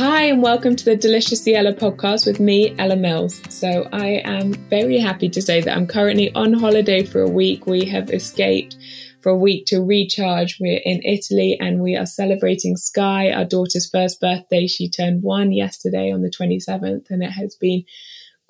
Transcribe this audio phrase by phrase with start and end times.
[0.00, 3.42] Hi, and welcome to the Deliciously Ella podcast with me, Ella Mills.
[3.50, 7.66] So, I am very happy to say that I'm currently on holiday for a week.
[7.66, 8.78] We have escaped
[9.20, 10.56] for a week to recharge.
[10.58, 14.66] We're in Italy and we are celebrating Sky, our daughter's first birthday.
[14.66, 17.84] She turned one yesterday on the 27th, and it has been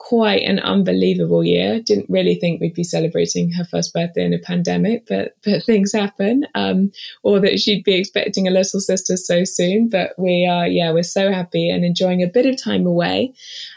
[0.00, 1.78] quite an unbelievable year.
[1.78, 5.92] Didn't really think we'd be celebrating her first birthday in a pandemic, but but things
[5.92, 6.46] happen.
[6.54, 6.90] Um,
[7.22, 9.90] or that she'd be expecting a little sister so soon.
[9.90, 13.34] But we are, yeah, we're so happy and enjoying a bit of time away.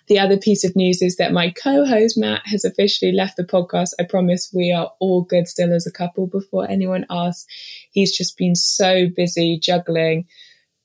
[0.08, 3.90] The other piece of news is that my co-host Matt has officially left the podcast.
[4.00, 6.28] I promise we are all good still as a couple.
[6.28, 7.46] Before anyone asks,
[7.92, 10.26] he's just been so busy juggling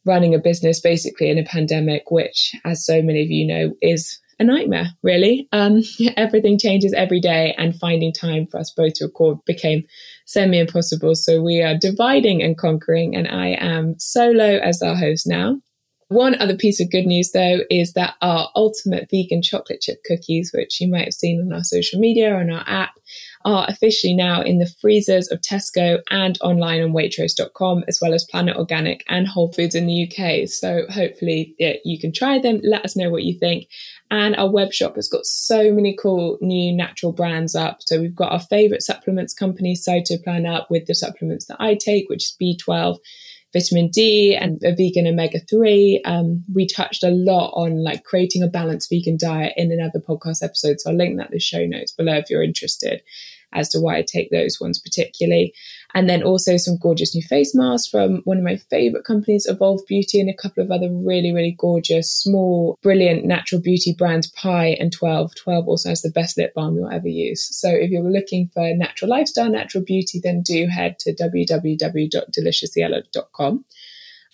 [0.05, 4.19] running a business basically in a pandemic, which, as so many of you know, is
[4.39, 5.48] a nightmare, really.
[5.53, 5.83] Um,
[6.17, 9.84] everything changes every day, and finding time for us both to record became
[10.27, 11.14] semi impossible.
[11.14, 15.61] So we are dividing and conquering, and I am solo as our host now.
[16.09, 20.53] One other piece of good news, though, is that our ultimate vegan chocolate chip cookies,
[20.55, 22.99] which you might have seen on our social media or on our app,
[23.45, 28.25] are officially now in the freezers of Tesco and online on Waitrose.com, as well as
[28.25, 30.49] Planet Organic and Whole Foods in the UK.
[30.49, 32.61] So hopefully yeah, you can try them.
[32.63, 33.69] Let us know what you think.
[34.11, 37.81] And our web shop has got so many cool new natural brands up.
[37.81, 42.09] So we've got our favorite supplements company, Cytoplan, up with the supplements that I take,
[42.09, 42.99] which is B12
[43.53, 46.03] vitamin D and a vegan omega 3.
[46.04, 50.42] Um, we touched a lot on like creating a balanced vegan diet in another podcast
[50.42, 50.81] episode.
[50.81, 53.03] So I'll link that in the show notes below if you're interested
[53.53, 55.53] as to why I take those ones particularly.
[55.94, 59.86] And then also some gorgeous new face masks from one of my favorite companies, Evolve
[59.86, 64.76] Beauty, and a couple of other really, really gorgeous, small, brilliant natural beauty brands, Pai
[64.76, 65.34] and 12.
[65.34, 67.48] 12 also has the best lip balm you'll ever use.
[67.56, 73.65] So if you're looking for natural lifestyle, natural beauty, then do head to www.deliciouslyella.com.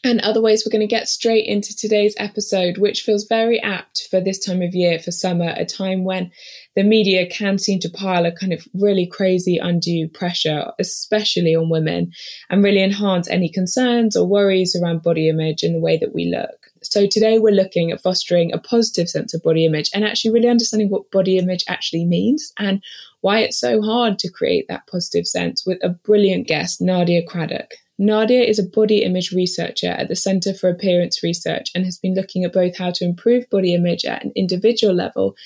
[0.05, 4.21] And otherwise, we're going to get straight into today's episode, which feels very apt for
[4.21, 6.31] this time of year, for summer, a time when
[6.77, 11.71] the media can seem to pile a kind of really crazy undue pressure, especially on
[11.71, 12.13] women,
[12.51, 16.27] and really enhance any concerns or worries around body image and the way that we
[16.27, 16.71] look.
[16.83, 20.51] So today we're looking at fostering a positive sense of body image and actually really
[20.51, 22.83] understanding what body image actually means and
[23.23, 27.71] why it's so hard to create that positive sense with a brilliant guest, Nadia Craddock.
[27.99, 32.15] Nadia is a body image researcher at the Centre for Appearance Research and has been
[32.15, 35.37] looking at both how to improve body image at an individual level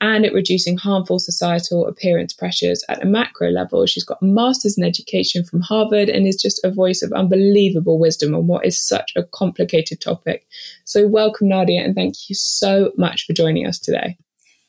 [0.00, 3.86] and at reducing harmful societal appearance pressures at a macro level.
[3.86, 7.98] She's got a master's in education from Harvard and is just a voice of unbelievable
[7.98, 10.46] wisdom on what is such a complicated topic.
[10.84, 14.16] So, welcome, Nadia, and thank you so much for joining us today.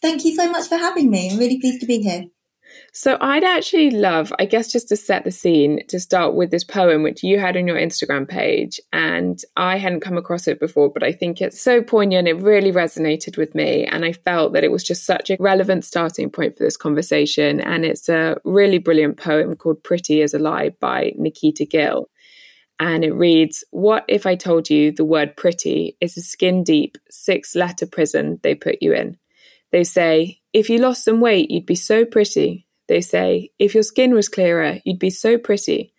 [0.01, 1.29] Thank you so much for having me.
[1.29, 2.25] I'm really pleased to be here.
[2.93, 6.63] So I'd actually love, I guess, just to set the scene, to start with this
[6.63, 8.79] poem which you had on your Instagram page.
[8.91, 12.27] And I hadn't come across it before, but I think it's so poignant.
[12.27, 13.85] It really resonated with me.
[13.85, 17.61] And I felt that it was just such a relevant starting point for this conversation.
[17.61, 22.09] And it's a really brilliant poem called Pretty as a Lie by Nikita Gill.
[22.79, 26.97] And it reads, What if I told you the word pretty is a skin deep,
[27.09, 29.17] six letter prison they put you in?
[29.71, 32.66] They say, If you lost some weight, you'd be so pretty.
[32.87, 35.93] They say, if your skin was clearer, you'd be so pretty.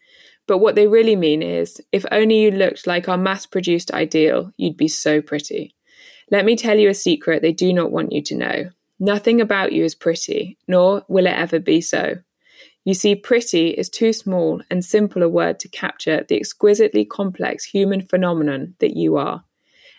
[0.46, 4.52] But what they really mean is, if only you looked like our mass produced ideal,
[4.56, 5.75] you'd be so pretty.
[6.31, 8.70] Let me tell you a secret they do not want you to know.
[8.99, 12.17] Nothing about you is pretty, nor will it ever be so.
[12.85, 17.64] You see, pretty is too small and simple a word to capture the exquisitely complex
[17.64, 19.44] human phenomenon that you are.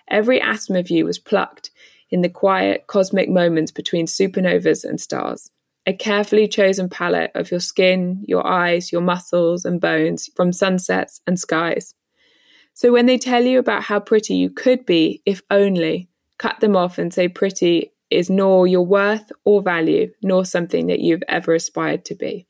[0.10, 1.70] Every atom of you was plucked
[2.10, 5.52] in the quiet cosmic moments between supernovas and stars.
[5.86, 11.22] A carefully chosen palette of your skin, your eyes, your muscles and bones from sunsets
[11.26, 11.94] and skies.
[12.74, 16.76] So when they tell you about how pretty you could be, if only, cut them
[16.76, 21.54] off and say pretty is nor your worth or value, nor something that you've ever
[21.54, 22.48] aspired to be.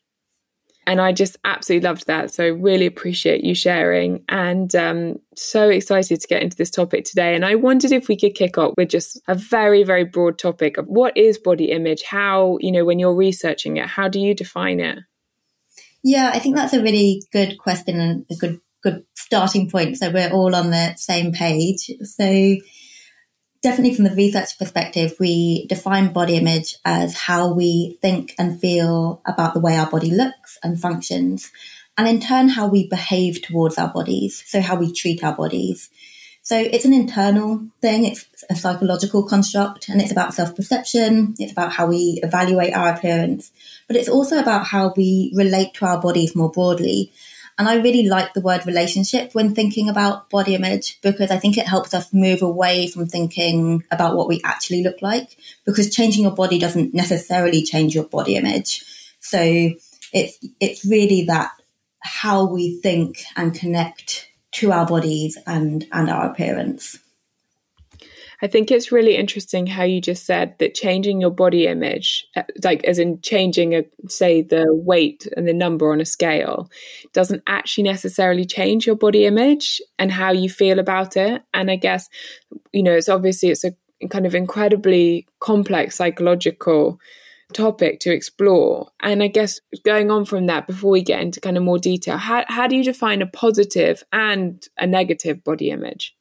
[0.88, 2.34] And I just absolutely loved that.
[2.34, 7.36] So, really appreciate you sharing and um, so excited to get into this topic today.
[7.36, 10.78] And I wondered if we could kick off with just a very, very broad topic
[10.78, 12.04] of what is body image?
[12.04, 15.00] How, you know, when you're researching it, how do you define it?
[16.04, 19.98] Yeah, I think that's a really good question and a good good starting point.
[19.98, 21.92] So we're all on the same page.
[22.04, 22.56] So
[23.62, 29.22] definitely from the research perspective, we define body image as how we think and feel
[29.26, 31.52] about the way our body looks and functions,
[31.98, 34.44] and in turn, how we behave towards our bodies.
[34.48, 35.90] So, how we treat our bodies.
[36.42, 41.52] So, it's an internal thing, it's a psychological construct, and it's about self perception, it's
[41.52, 43.52] about how we evaluate our appearance,
[43.88, 47.12] but it's also about how we relate to our bodies more broadly.
[47.60, 51.58] And I really like the word relationship when thinking about body image because I think
[51.58, 56.24] it helps us move away from thinking about what we actually look like because changing
[56.24, 58.82] your body doesn't necessarily change your body image.
[59.20, 59.42] So
[60.14, 61.52] it's, it's really that
[62.00, 66.98] how we think and connect to our bodies and, and our appearance.
[68.42, 72.44] I think it's really interesting how you just said that changing your body image, uh,
[72.64, 76.70] like as in changing, a, say, the weight and the number on a scale,
[77.12, 81.44] doesn't actually necessarily change your body image and how you feel about it.
[81.54, 82.08] And I guess,
[82.72, 83.74] you know, it's obviously it's a
[84.10, 87.00] kind of incredibly complex psychological
[87.52, 88.90] topic to explore.
[89.02, 92.18] And I guess going on from that, before we get into kind of more detail,
[92.18, 96.16] how, how do you define a positive and a negative body image?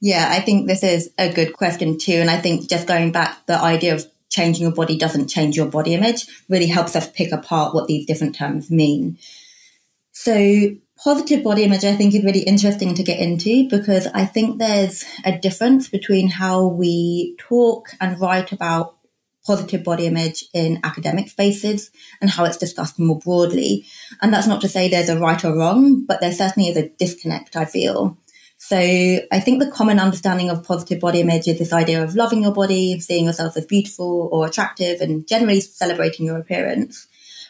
[0.00, 2.14] Yeah, I think this is a good question too.
[2.14, 5.66] And I think just going back, the idea of changing your body doesn't change your
[5.66, 9.18] body image really helps us pick apart what these different terms mean.
[10.12, 14.58] So, positive body image, I think, is really interesting to get into because I think
[14.58, 18.96] there's a difference between how we talk and write about
[19.46, 21.90] positive body image in academic spaces
[22.20, 23.86] and how it's discussed more broadly.
[24.20, 26.88] And that's not to say there's a right or wrong, but there certainly is a
[26.88, 28.18] disconnect, I feel.
[28.58, 32.42] So I think the common understanding of positive body image is this idea of loving
[32.42, 37.06] your body, seeing yourself as beautiful or attractive, and generally celebrating your appearance.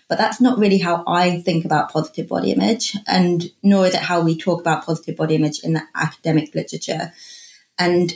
[0.08, 4.02] But that's not really how I think about positive body image, and nor is it
[4.02, 7.12] how we talk about positive body image in the academic literature.
[7.78, 8.12] And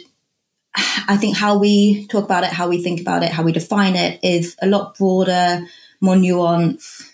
[0.74, 3.96] I think how we talk about it, how we think about it, how we define
[3.96, 5.66] it is a lot broader,
[6.00, 7.09] more nuanced,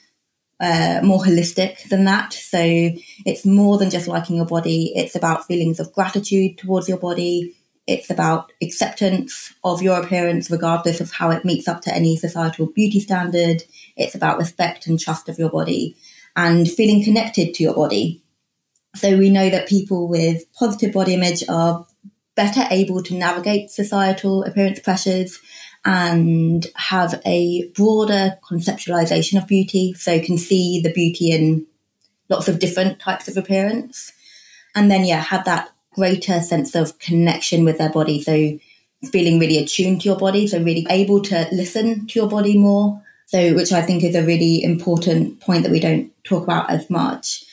[0.61, 2.32] uh, more holistic than that.
[2.32, 4.93] So it's more than just liking your body.
[4.94, 7.55] It's about feelings of gratitude towards your body.
[7.87, 12.67] It's about acceptance of your appearance, regardless of how it meets up to any societal
[12.67, 13.62] beauty standard.
[13.97, 15.97] It's about respect and trust of your body
[16.35, 18.23] and feeling connected to your body.
[18.97, 21.87] So we know that people with positive body image are
[22.35, 25.38] better able to navigate societal appearance pressures
[25.87, 29.94] and have a broader conceptualization of beauty.
[29.94, 31.65] So can see the beauty in
[32.29, 34.12] lots of different types of appearance.
[34.75, 38.21] And then, yeah, have that greater sense of connection with their body.
[38.21, 38.59] So
[39.12, 40.49] feeling really attuned to your body.
[40.49, 43.00] So really able to listen to your body more.
[43.27, 46.90] So, which I think is a really important point that we don't talk about as
[46.90, 47.45] much.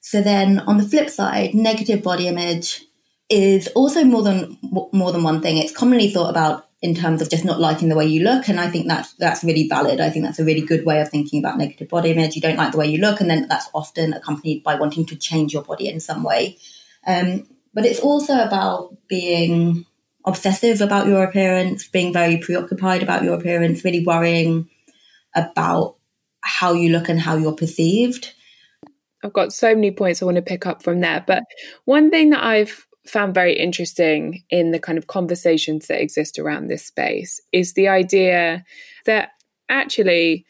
[0.00, 2.84] So then on the flip side, negative body image
[3.28, 4.58] is also more than
[4.92, 5.58] more than one thing.
[5.58, 8.48] It's commonly thought about in terms of just not liking the way you look.
[8.48, 10.00] And I think that's that's really valid.
[10.00, 12.34] I think that's a really good way of thinking about negative body image.
[12.34, 15.16] You don't like the way you look, and then that's often accompanied by wanting to
[15.16, 16.58] change your body in some way.
[17.06, 19.86] Um, but it's also about being
[20.24, 24.68] obsessive about your appearance, being very preoccupied about your appearance, really worrying
[25.34, 25.96] about
[26.42, 28.32] how you look and how you're perceived.
[29.24, 31.24] I've got so many points I want to pick up from there.
[31.24, 31.44] But
[31.84, 36.68] one thing that I've found very interesting in the kind of conversations that exist around
[36.68, 38.64] this space is the idea
[39.06, 39.30] that
[39.68, 40.46] actually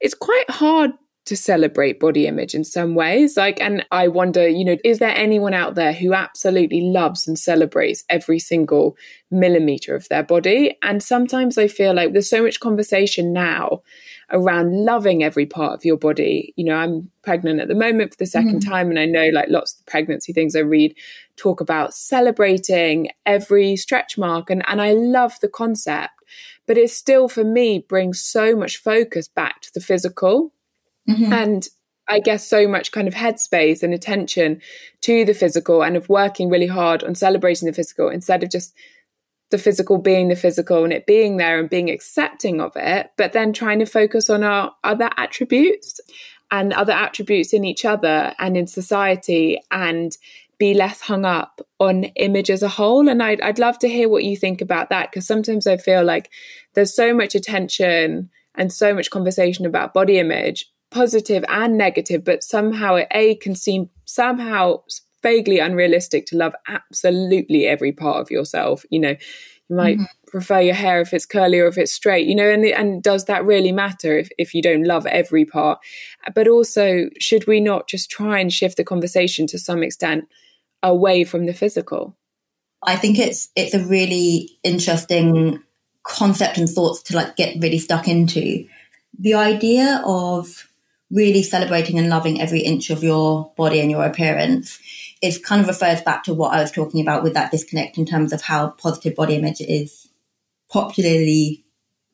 [0.00, 0.92] it's quite hard
[1.24, 3.36] to celebrate body image in some ways.
[3.36, 7.38] Like and i wonder you know is there anyone out there who absolutely loves and
[7.38, 8.96] celebrates every single
[9.30, 10.76] millimeter of their body?
[10.82, 13.82] And sometimes i feel like there's so much conversation now
[14.30, 16.52] around loving every part of your body.
[16.56, 18.70] You know, I'm pregnant at the moment for the 2nd mm-hmm.
[18.70, 20.94] time, and I know like lots of pregnancy things I read
[21.36, 26.14] talk about celebrating every stretch mark, and, and I love the concept,
[26.66, 30.52] but it still for me brings so much focus back to the physical.
[31.08, 31.32] Mm-hmm.
[31.32, 31.68] And
[32.08, 34.60] I guess so much kind of headspace and attention
[35.02, 38.74] to the physical and of working really hard on celebrating the physical instead of just
[39.50, 43.32] the physical being the physical and it being there and being accepting of it, but
[43.32, 46.00] then trying to focus on our other attributes
[46.50, 50.16] and other attributes in each other and in society and
[50.58, 53.08] be less hung up on image as a whole.
[53.08, 56.02] And I'd, I'd love to hear what you think about that because sometimes I feel
[56.02, 56.30] like
[56.74, 62.42] there's so much attention and so much conversation about body image, positive and negative, but
[62.42, 64.82] somehow it A can seem somehow
[65.26, 68.84] vaguely unrealistic to love absolutely every part of yourself.
[68.90, 69.16] You know,
[69.68, 70.28] you might mm-hmm.
[70.28, 73.24] prefer your hair if it's curly or if it's straight, you know, and, and does
[73.24, 75.80] that really matter if, if you don't love every part?
[76.32, 80.28] But also, should we not just try and shift the conversation to some extent
[80.80, 82.16] away from the physical?
[82.84, 85.60] I think it's it's a really interesting
[86.04, 88.64] concept and thoughts to like get really stuck into.
[89.18, 90.70] The idea of
[91.10, 94.78] really celebrating and loving every inch of your body and your appearance
[95.26, 98.06] it kind of refers back to what I was talking about with that disconnect in
[98.06, 100.08] terms of how positive body image is
[100.70, 101.64] popularly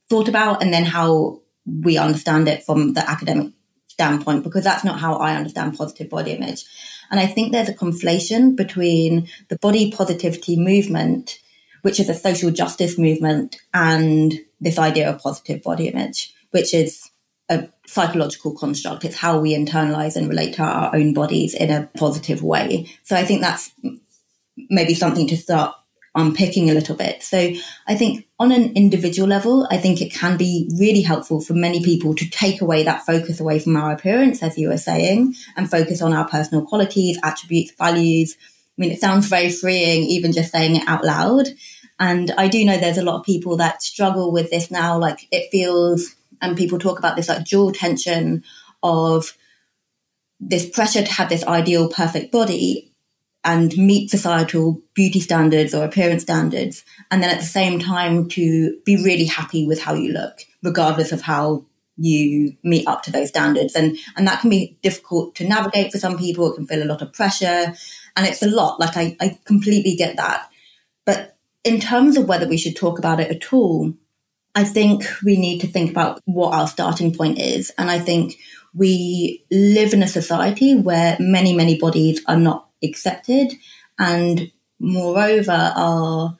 [0.08, 3.52] thought about and then how we understand it from the academic
[3.86, 6.64] standpoint, because that's not how I understand positive body image.
[7.10, 11.38] And I think there's a conflation between the body positivity movement,
[11.82, 17.10] which is a social justice movement, and this idea of positive body image, which is
[17.92, 19.04] psychological construct.
[19.04, 22.88] It's how we internalize and relate to our own bodies in a positive way.
[23.02, 23.70] So I think that's
[24.70, 25.74] maybe something to start
[26.14, 27.22] unpicking a little bit.
[27.22, 27.52] So
[27.86, 31.82] I think on an individual level, I think it can be really helpful for many
[31.84, 35.70] people to take away that focus away from our appearance, as you were saying, and
[35.70, 38.36] focus on our personal qualities, attributes, values.
[38.78, 41.48] I mean, it sounds very freeing, even just saying it out loud.
[41.98, 44.98] And I do know there's a lot of people that struggle with this now.
[44.98, 48.44] Like it feels and people talk about this like dual tension
[48.82, 49.36] of
[50.40, 52.92] this pressure to have this ideal perfect body
[53.44, 58.78] and meet societal beauty standards or appearance standards and then at the same time to
[58.84, 61.64] be really happy with how you look regardless of how
[61.96, 63.74] you meet up to those standards.
[63.74, 66.86] And and that can be difficult to navigate for some people it can feel a
[66.86, 67.74] lot of pressure
[68.16, 70.48] and it's a lot like i, I completely get that.
[71.04, 73.94] But in terms of whether we should talk about it at all
[74.54, 77.72] I think we need to think about what our starting point is.
[77.78, 78.36] And I think
[78.74, 83.52] we live in a society where many, many bodies are not accepted
[83.98, 86.36] and moreover are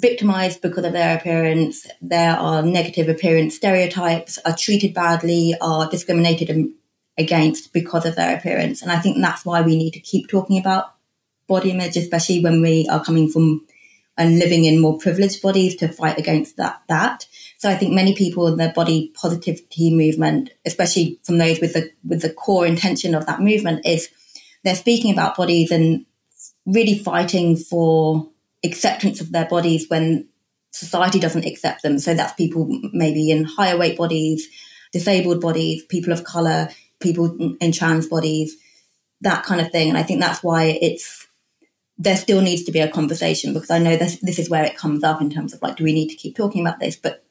[0.00, 1.86] victimized because of their appearance.
[2.00, 6.70] There are negative appearance stereotypes, are treated badly, are discriminated
[7.18, 8.82] against because of their appearance.
[8.82, 10.94] And I think that's why we need to keep talking about
[11.46, 13.65] body image, especially when we are coming from
[14.16, 17.26] and living in more privileged bodies to fight against that that.
[17.58, 21.90] So I think many people in the body positivity movement, especially from those with the
[22.04, 24.08] with the core intention of that movement, is
[24.64, 26.06] they're speaking about bodies and
[26.66, 28.28] really fighting for
[28.64, 30.28] acceptance of their bodies when
[30.70, 31.98] society doesn't accept them.
[31.98, 34.48] So that's people maybe in higher weight bodies,
[34.92, 36.68] disabled bodies, people of color,
[37.00, 38.56] people in trans bodies,
[39.20, 39.88] that kind of thing.
[39.88, 41.25] And I think that's why it's
[41.98, 44.76] there still needs to be a conversation because I know this this is where it
[44.76, 46.96] comes up in terms of like, do we need to keep talking about this?
[46.96, 47.24] But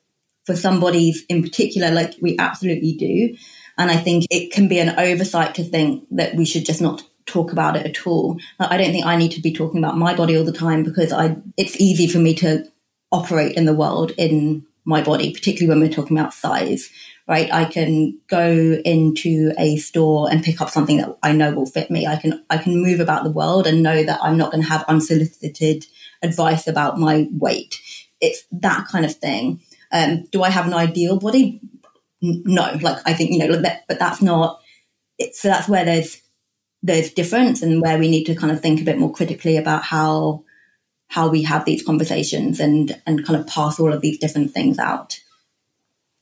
[0.45, 3.35] for some bodies in particular, like we absolutely do.
[3.77, 7.03] And I think it can be an oversight to think that we should just not
[7.25, 8.39] talk about it at all.
[8.59, 10.83] Like, I don't think I need to be talking about my body all the time
[10.83, 12.65] because I it's easy for me to
[13.11, 16.89] operate in the world in my body, particularly when we're talking about size
[17.27, 17.51] right?
[17.51, 21.89] I can go into a store and pick up something that I know will fit
[21.89, 22.05] me.
[22.05, 24.69] I can I can move about the world and know that I'm not going to
[24.69, 25.85] have unsolicited
[26.21, 27.79] advice about my weight.
[28.21, 29.61] It's that kind of thing.
[29.91, 31.61] Um, do I have an ideal body?
[32.21, 34.59] No, like I think you know, but that's not.
[35.33, 36.21] so that's where there's
[36.83, 39.83] there's difference and where we need to kind of think a bit more critically about
[39.83, 40.43] how
[41.07, 44.77] how we have these conversations and and kind of pass all of these different things
[44.77, 45.19] out.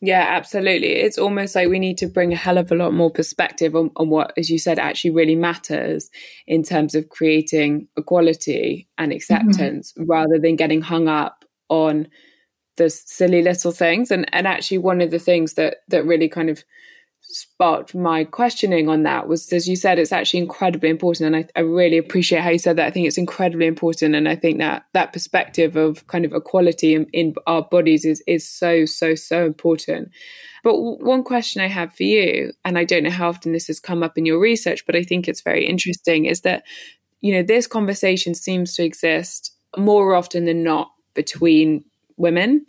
[0.06, 0.90] Yeah, absolutely.
[0.90, 3.90] It's almost like we need to bring a hell of a lot more perspective on,
[3.96, 6.10] on, what, as you said, actually really matters
[6.46, 10.12] in terms of creating equality and acceptance mm-hmm.
[10.12, 12.10] rather than getting hung up on
[12.76, 14.12] the silly little things.
[14.12, 16.66] And and actually one of the things that that really kind of
[17.34, 21.60] sparked my questioning on that was as you said it's actually incredibly important and I,
[21.60, 24.60] I, really appreciate how you said that i think it's incredibly important and i think
[24.60, 29.16] that that perspective of kind of equality in, in our bodies is is so so
[29.16, 30.12] so important
[30.64, 33.80] but one question i have for you and i don't know how often this has
[33.80, 36.64] come up in your research but i think it's very interesting is that
[37.22, 41.84] you know this conversation seems to exist more often than not between
[42.16, 42.60] women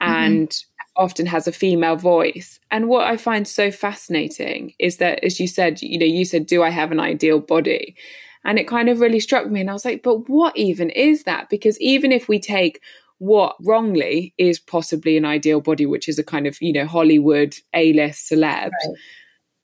[0.00, 0.12] mm-hmm.
[0.12, 0.64] and
[0.96, 2.58] often has a female voice.
[2.70, 6.46] And what I find so fascinating is that, as you said, you know, you said,
[6.46, 7.96] Do I have an ideal body?
[8.44, 9.60] And it kind of really struck me.
[9.60, 11.48] And I was like, But what even is that?
[11.48, 12.80] Because even if we take
[13.18, 17.56] what wrongly is possibly an ideal body, which is a kind of, you know, Hollywood
[17.74, 18.96] A list celeb, right.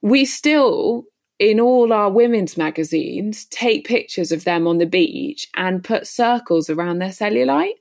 [0.01, 1.05] we still,
[1.39, 6.71] in all our women's magazines, take pictures of them on the beach and put circles
[6.71, 7.75] around their cellulite.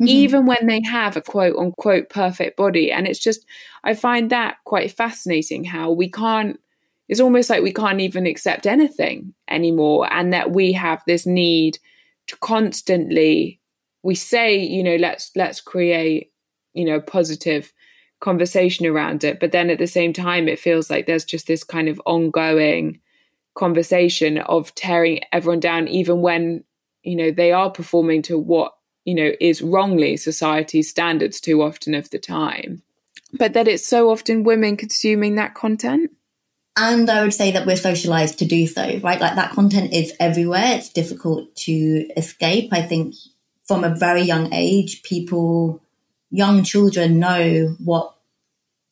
[0.00, 0.08] Mm-hmm.
[0.08, 2.90] Even when they have a quote unquote perfect body.
[2.90, 3.44] And it's just,
[3.84, 6.58] I find that quite fascinating how we can't,
[7.08, 10.10] it's almost like we can't even accept anything anymore.
[10.12, 11.78] And that we have this need
[12.28, 13.60] to constantly
[14.02, 16.32] we say you know let's let's create
[16.72, 17.72] you know positive
[18.20, 21.64] conversation around it but then at the same time it feels like there's just this
[21.64, 23.00] kind of ongoing
[23.56, 26.62] conversation of tearing everyone down even when
[27.02, 28.72] you know they are performing to what
[29.10, 32.82] you know is wrongly society's standards too often of the time.
[33.32, 36.12] But that it's so often women consuming that content?
[36.76, 39.20] And i would say that we're socialized to do so right?
[39.20, 40.76] Like that content is everywhere.
[40.76, 42.72] It's difficult to escape.
[42.72, 43.16] I think
[43.64, 45.82] from a very young age, people,
[46.30, 48.14] young children know what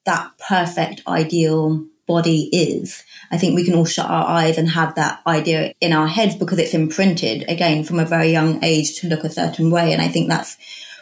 [0.05, 3.05] that perfect ideal body is.
[3.31, 6.35] I think we can all shut our eyes and have that idea in our heads
[6.35, 9.93] because it's imprinted again from a very young age to look a certain way.
[9.93, 10.57] And I think that's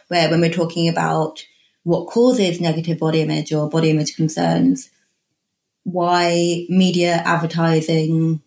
[0.08, 1.46] where when we're talking about
[1.84, 4.90] what causes negative body image or body image concerns,
[5.84, 8.42] why media advertising,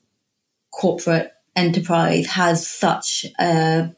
[0.71, 3.91] corporate enterprise has such a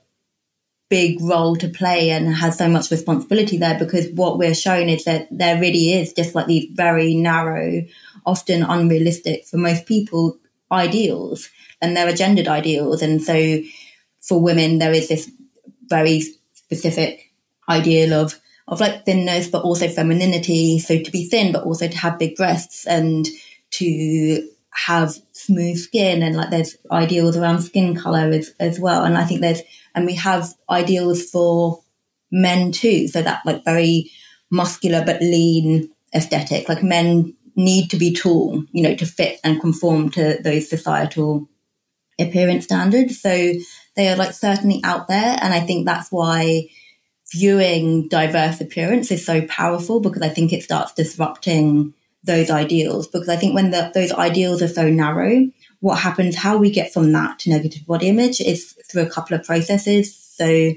[0.91, 5.05] big role to play and has so much responsibility there because what we're showing is
[5.05, 7.81] that there really is just like these very narrow,
[8.25, 10.37] often unrealistic for most people
[10.71, 11.49] ideals
[11.81, 13.01] and there are gendered ideals.
[13.01, 13.61] And so
[14.21, 15.29] for women, there is this
[15.87, 16.23] very
[16.53, 17.31] specific
[17.67, 20.79] ideal of, of like thinness, but also femininity.
[20.79, 23.27] So to be thin, but also to have big breasts and
[23.71, 29.03] to have smooth skin and like there's ideals around skin color as, as well.
[29.03, 29.61] And I think there's
[29.93, 31.83] and we have ideals for
[32.31, 33.07] men too.
[33.07, 34.11] So that like very
[34.49, 36.69] muscular but lean aesthetic.
[36.69, 41.47] Like men need to be tall, you know, to fit and conform to those societal
[42.19, 43.19] appearance standards.
[43.19, 43.53] So
[43.95, 45.37] they are like certainly out there.
[45.41, 46.69] And I think that's why
[47.31, 53.07] viewing diverse appearance is so powerful because I think it starts disrupting those ideals.
[53.07, 55.47] Because I think when the, those ideals are so narrow,
[55.79, 59.35] what happens, how we get from that to negative body image is through a couple
[59.35, 60.15] of processes.
[60.15, 60.73] So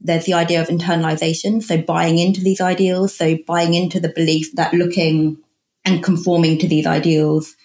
[0.00, 1.62] there's the idea of internalization.
[1.62, 3.14] So buying into these ideals.
[3.16, 5.38] So buying into the belief that looking
[5.88, 7.56] and conforming to these ideals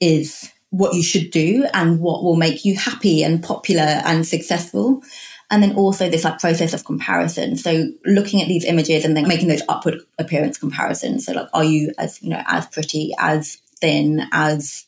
[0.00, 5.02] is what you should do and what will make you happy and popular and successful.
[5.50, 7.56] And then also this like process of comparison.
[7.56, 11.26] So looking at these images and then making those upward appearance comparisons.
[11.26, 14.86] So like, are you as, you know, as pretty, as thin, as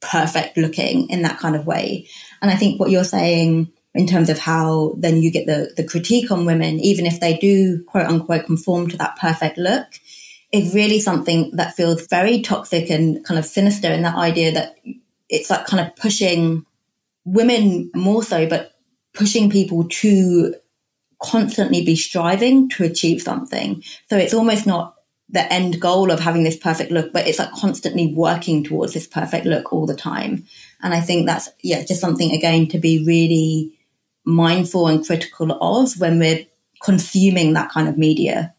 [0.00, 2.06] perfect looking in that kind of way.
[2.40, 5.84] And I think what you're saying in terms of how then you get the, the
[5.84, 9.86] critique on women, even if they do quote unquote conform to that perfect look,
[10.52, 14.76] is really something that feels very toxic and kind of sinister in that idea that
[15.28, 16.64] it's like kind of pushing
[17.24, 18.72] women more so, but
[19.14, 20.54] pushing people to
[21.22, 23.82] constantly be striving to achieve something.
[24.10, 24.94] So it's almost not
[25.30, 29.06] the end goal of having this perfect look, but it's like constantly working towards this
[29.06, 30.44] perfect look all the time.
[30.82, 33.78] And I think that's, yeah, just something again to be really
[34.26, 36.44] mindful and critical of when we're
[36.82, 38.54] consuming that kind of media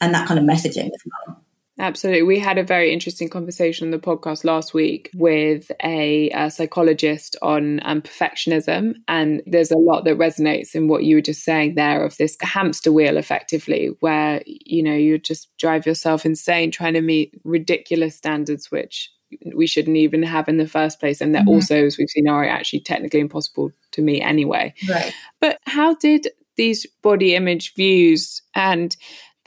[0.00, 1.44] and that kind of messaging as well.
[1.80, 2.24] Absolutely.
[2.24, 7.36] We had a very interesting conversation on the podcast last week with a, a psychologist
[7.40, 8.94] on um, perfectionism.
[9.06, 12.36] And there's a lot that resonates in what you were just saying there of this
[12.40, 18.16] hamster wheel, effectively, where, you know, you just drive yourself insane trying to meet ridiculous
[18.16, 19.12] standards, which
[19.54, 21.20] we shouldn't even have in the first place.
[21.20, 21.50] And that mm-hmm.
[21.50, 24.74] also, as we've seen, are actually technically impossible to meet anyway.
[24.88, 25.12] Right.
[25.40, 28.96] But how did these body image views and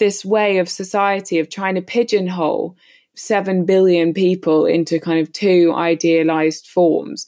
[0.02, 2.76] this way of society of trying to pigeonhole
[3.16, 7.28] 7 billion people into kind of two idealized forms.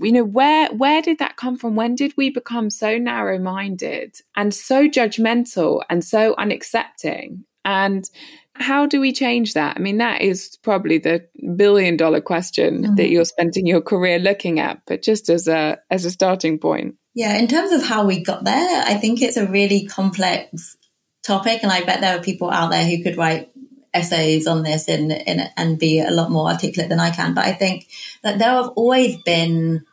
[0.00, 1.74] You know where where did that come from?
[1.74, 7.40] When did we become so narrow minded and so judgmental and so unaccepting?
[7.64, 8.08] And
[8.54, 9.76] how do we change that?
[9.76, 12.94] I mean that is probably the billion dollar question mm-hmm.
[12.94, 16.94] that you're spending your career looking at but just as a as a starting point.
[17.14, 20.78] Yeah in terms of how we got there i think it's a really complex
[21.22, 21.62] topic.
[21.62, 23.50] And I bet there are people out there who could write
[23.94, 27.34] essays on this and, and, and be a lot more articulate than I can.
[27.34, 27.88] But I think
[28.22, 29.84] that there have always been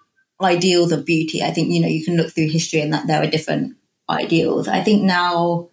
[0.41, 1.43] ideals of beauty.
[1.43, 3.75] I think, you know, you can look through history and that there are different
[4.09, 4.67] ideals.
[4.67, 5.69] I think now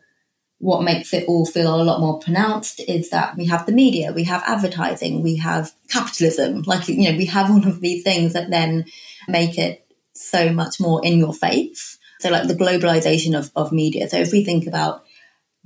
[0.58, 4.12] what makes it all feel a lot more pronounced is that we have the media,
[4.12, 6.62] we have advertising, we have capitalism.
[6.62, 8.86] Like, you know, we have all of these things that then
[9.28, 11.98] make it so much more in your face.
[12.20, 14.08] So like the globalization of, of media.
[14.08, 15.04] So if we think about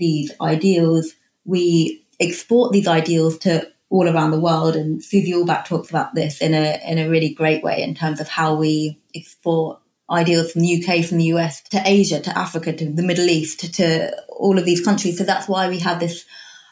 [0.01, 1.13] these ideals,
[1.45, 4.75] we export these ideals to all around the world.
[4.77, 8.21] And Susie Orbach talks about this in a in a really great way in terms
[8.21, 12.73] of how we export ideals from the UK, from the US to Asia, to Africa,
[12.73, 15.19] to the Middle East, to, to all of these countries.
[15.19, 16.25] So that's why we have this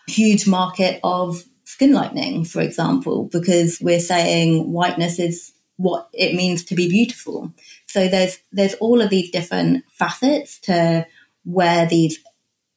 [0.08, 6.64] huge market of skin lightening, for example, because we're saying whiteness is what it means
[6.64, 7.52] to be beautiful.
[7.86, 11.06] So there's there's all of these different facets to
[11.44, 12.18] where these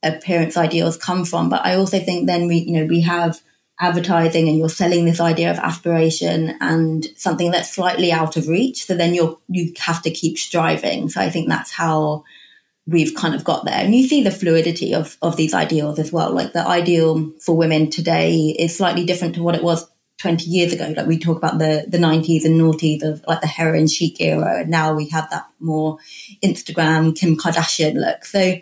[0.04, 1.50] appearance ideals come from.
[1.50, 3.42] But I also think then we you know we have
[3.80, 8.86] advertising and you're selling this idea of aspiration and something that's slightly out of reach.
[8.86, 11.10] So then you're you have to keep striving.
[11.10, 12.24] So I think that's how
[12.88, 13.76] we've kind of got there.
[13.76, 16.32] And you see the fluidity of, of these ideals as well.
[16.32, 19.88] Like the ideal for women today is slightly different to what it was
[20.18, 20.94] 20 years ago.
[20.96, 24.62] Like we talk about the, the 90s and noughties of like the heroin chic era.
[24.62, 25.98] And now we have that more
[26.44, 28.26] Instagram, Kim Kardashian look.
[28.26, 28.56] So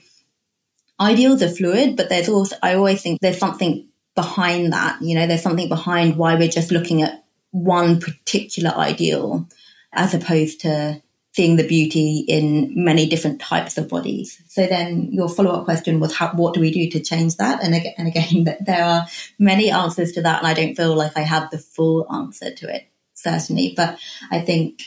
[1.00, 5.02] ideals are fluid, but there's also, I always think there's something behind that.
[5.02, 9.48] You know, there's something behind why we're just looking at one particular ideal
[9.94, 11.02] as opposed to
[11.34, 14.42] seeing the beauty in many different types of bodies.
[14.48, 17.64] So then your follow up question was, how, what do we do to change that?
[17.64, 19.08] And again, and again, there are
[19.38, 20.40] many answers to that.
[20.40, 23.74] And I don't feel like I have the full answer to it, certainly.
[23.76, 24.00] But
[24.32, 24.82] I think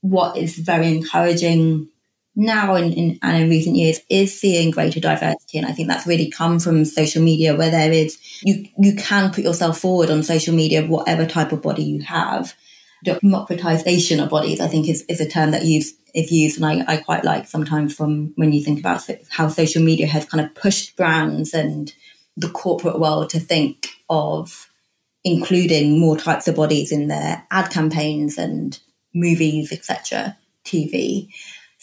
[0.00, 1.88] what is very encouraging
[2.34, 5.58] now in, in, and in recent years is seeing greater diversity.
[5.58, 9.32] And I think that's really come from social media where there is, you, you can
[9.32, 12.54] put yourself forward on social media, whatever type of body you have
[13.04, 16.60] democratization of bodies, I think is, is a term that use, is used.
[16.60, 20.24] And I, I quite like sometimes from when you think about how social media has
[20.24, 21.92] kind of pushed brands and
[22.36, 24.70] the corporate world to think of
[25.24, 28.78] including more types of bodies in their ad campaigns and
[29.14, 31.28] movies, etc., TV.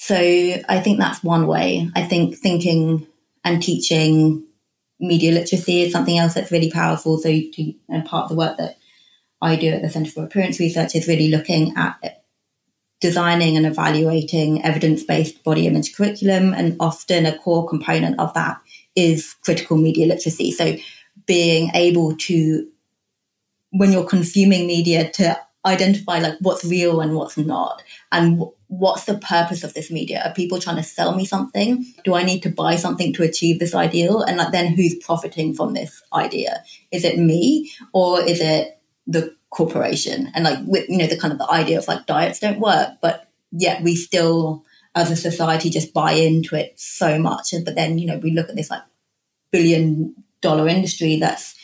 [0.02, 1.92] So I think that's one way.
[1.94, 3.06] I think thinking
[3.44, 4.48] and teaching
[4.98, 7.18] media literacy is something else that's really powerful.
[7.18, 8.78] So to, and part of the work that
[9.42, 12.24] I do at the Centre for Appearance Research is really looking at
[13.02, 16.54] designing and evaluating evidence based body image curriculum.
[16.54, 18.62] And often a core component of that
[18.96, 20.52] is critical media literacy.
[20.52, 20.78] So
[21.26, 22.70] being able to,
[23.72, 27.84] when you're consuming media, to identify like what's real and what's not
[28.14, 30.22] and what's the purpose of this media?
[30.24, 31.86] Are people trying to sell me something?
[32.06, 34.22] Do i need to buy something to achieve this ideal?
[34.22, 36.64] And like then who's profiting from this idea?
[36.92, 40.32] Is it me or is it the corporation?
[40.36, 42.94] And like with you know the kind of the idea of like diets don't work
[43.02, 44.64] but yet we still
[44.96, 47.54] as a society just buy into it so much.
[47.66, 48.84] But then you know we look at this like
[49.52, 51.56] billion dollar industry that's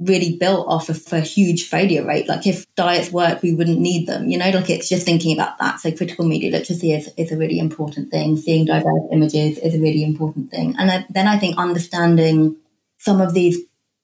[0.00, 2.28] really built off of a huge failure rate.
[2.28, 4.50] Like if diets work we wouldn't need them you know?
[4.50, 5.80] Like it's just thinking about that.
[5.80, 8.36] So critical media literacy is, is a really important thing.
[8.36, 10.74] Seeing diverse images is a really important thing.
[10.78, 12.56] And then i think understanding
[12.98, 13.58] some of these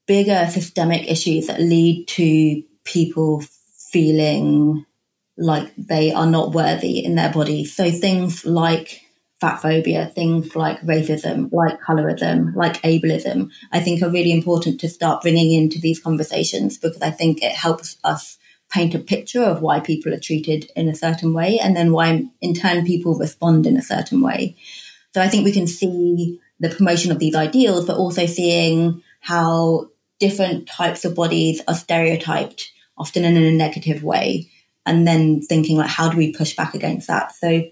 [0.06, 3.42] bigger systemic issues that lead to people
[3.90, 4.84] feeling
[5.36, 7.74] like they are not worthy in their bodies.
[7.74, 9.03] So things like
[9.44, 14.88] fat phobia, things like racism, like colorism, like ableism, I think are really important to
[14.88, 18.38] start bringing into these conversations because I think it helps us
[18.70, 22.24] paint a picture of why people are treated in a certain way and then why
[22.40, 24.56] in turn people respond in a certain way.
[25.12, 29.90] So I think we can see the promotion of these ideals, but also seeing how
[30.20, 34.48] different types of bodies are stereotyped, often in a negative way,
[34.86, 37.34] and then thinking like, how do we push back against that?
[37.34, 37.62] So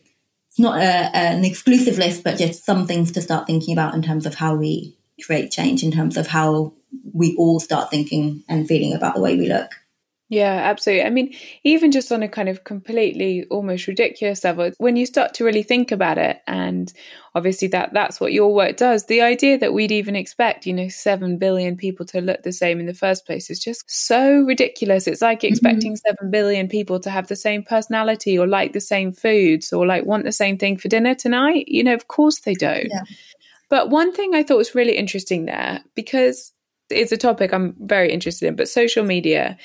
[0.53, 4.03] it's not a, an exclusive list, but just some things to start thinking about in
[4.03, 6.75] terms of how we create change, in terms of how
[7.15, 9.71] we all start thinking and feeling about the way we look.
[10.33, 11.05] Yeah, absolutely.
[11.05, 15.35] I mean, even just on a kind of completely almost ridiculous level, when you start
[15.35, 16.91] to really think about it, and
[17.35, 20.89] obviously that that's what your work does, the idea that we'd even expect, you know,
[20.89, 25.07] 7 billion people to look the same in the first place is just so ridiculous.
[25.07, 25.49] It's like mm-hmm.
[25.49, 26.17] expecting mm-hmm.
[26.17, 30.07] 7 billion people to have the same personality or like the same foods or like
[30.07, 31.67] want the same thing for dinner tonight.
[31.69, 32.89] You know, of course they don't.
[32.91, 33.03] Yeah.
[33.69, 36.55] But one thing I thought was really interesting there, because
[36.89, 39.59] it's a topic I'm very interested in, but social media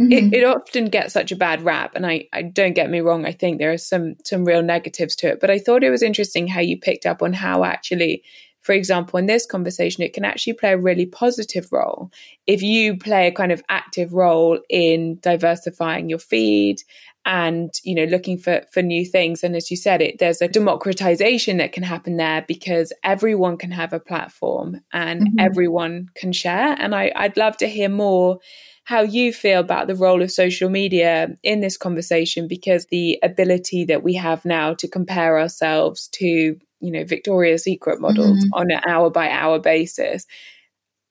[0.00, 0.12] Mm-hmm.
[0.12, 3.24] It, it, often gets such a bad rap, and I, I don't get me wrong.
[3.24, 6.02] I think there are some some real negatives to it, but I thought it was
[6.02, 8.24] interesting how you picked up on how actually,
[8.60, 12.10] for example, in this conversation, it can actually play a really positive role
[12.44, 16.78] if you play a kind of active role in diversifying your feed
[17.24, 19.44] and you know looking for for new things.
[19.44, 23.70] And as you said, it there's a democratization that can happen there because everyone can
[23.70, 25.38] have a platform and mm-hmm.
[25.38, 26.74] everyone can share.
[26.78, 28.40] And I, I'd love to hear more
[28.84, 33.84] how you feel about the role of social media in this conversation because the ability
[33.86, 38.52] that we have now to compare ourselves to you know, Victoria's Secret models mm-hmm.
[38.52, 40.26] on an hour by hour basis,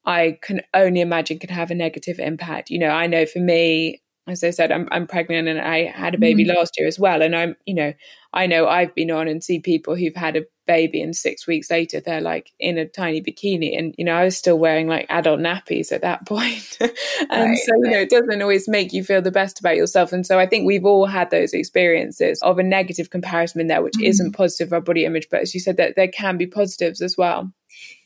[0.05, 2.69] I can only imagine can have a negative impact.
[2.69, 6.13] You know, I know for me, as I said, I'm, I'm pregnant and I had
[6.13, 6.55] a baby mm.
[6.55, 7.23] last year as well.
[7.23, 7.91] And I'm, you know,
[8.33, 11.69] I know I've been on and see people who've had a baby and six weeks
[11.69, 13.78] later they're like in a tiny bikini.
[13.78, 16.91] And, you know, I was still wearing like adult nappies at that and
[17.32, 20.12] right, so, you know, it doesn't always make you feel the best about yourself.
[20.12, 23.82] And so I think we've all had those experiences of a negative comparison in there,
[23.82, 24.06] which mm.
[24.06, 25.28] isn't positive for our body image.
[25.30, 27.52] But as you said, that there can be positives as well.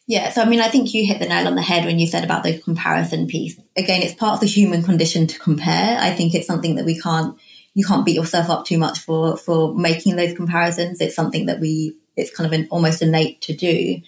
[0.07, 2.07] Yeah, so I mean, I think you hit the nail on the head when you
[2.07, 3.59] said about the comparison piece.
[3.75, 5.99] Again, it's part of the human condition to compare.
[5.99, 7.37] I think it's something that we can't,
[7.73, 11.01] you can't beat yourself up too much for for making those comparisons.
[11.01, 14.01] It's something that we, it's kind of an almost innate to do.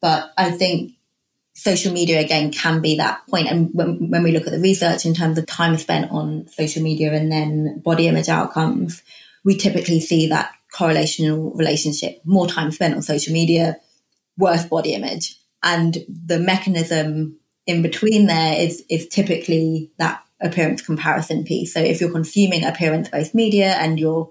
[0.00, 0.92] But I think
[1.54, 3.48] social media again can be that point.
[3.48, 6.82] And when, when we look at the research in terms of time spent on social
[6.82, 9.02] media and then body image outcomes,
[9.42, 12.20] we typically see that correlational relationship.
[12.24, 13.78] More time spent on social media
[14.36, 15.40] worse body image.
[15.62, 21.72] And the mechanism in between there is, is typically that appearance comparison piece.
[21.72, 24.30] So if you're consuming appearance based media and you're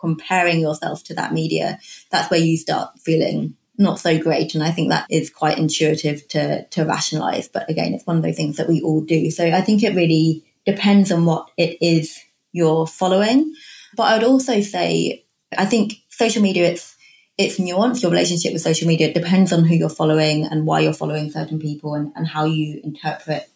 [0.00, 1.78] comparing yourself to that media,
[2.10, 4.54] that's where you start feeling not so great.
[4.54, 7.48] And I think that is quite intuitive to, to rationalize.
[7.48, 9.30] But again, it's one of those things that we all do.
[9.30, 12.18] So I think it really depends on what it is
[12.52, 13.54] you're following.
[13.96, 15.24] But I would also say,
[15.56, 16.96] I think social media, it's
[17.38, 18.02] it's nuanced.
[18.02, 21.60] Your relationship with social media depends on who you're following and why you're following certain
[21.60, 23.48] people and, and how you interpret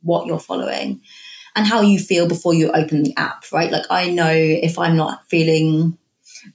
[0.00, 1.02] what you're following
[1.56, 3.72] and how you feel before you open the app, right?
[3.72, 5.96] Like I know if I'm not feeling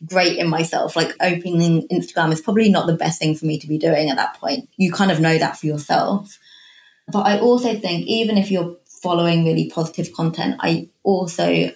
[0.06, 3.68] great in myself, like opening Instagram is probably not the best thing for me to
[3.68, 4.70] be doing at that point.
[4.78, 6.38] You kind of know that for yourself.
[7.12, 11.72] But I also think even if you're following really positive content, I also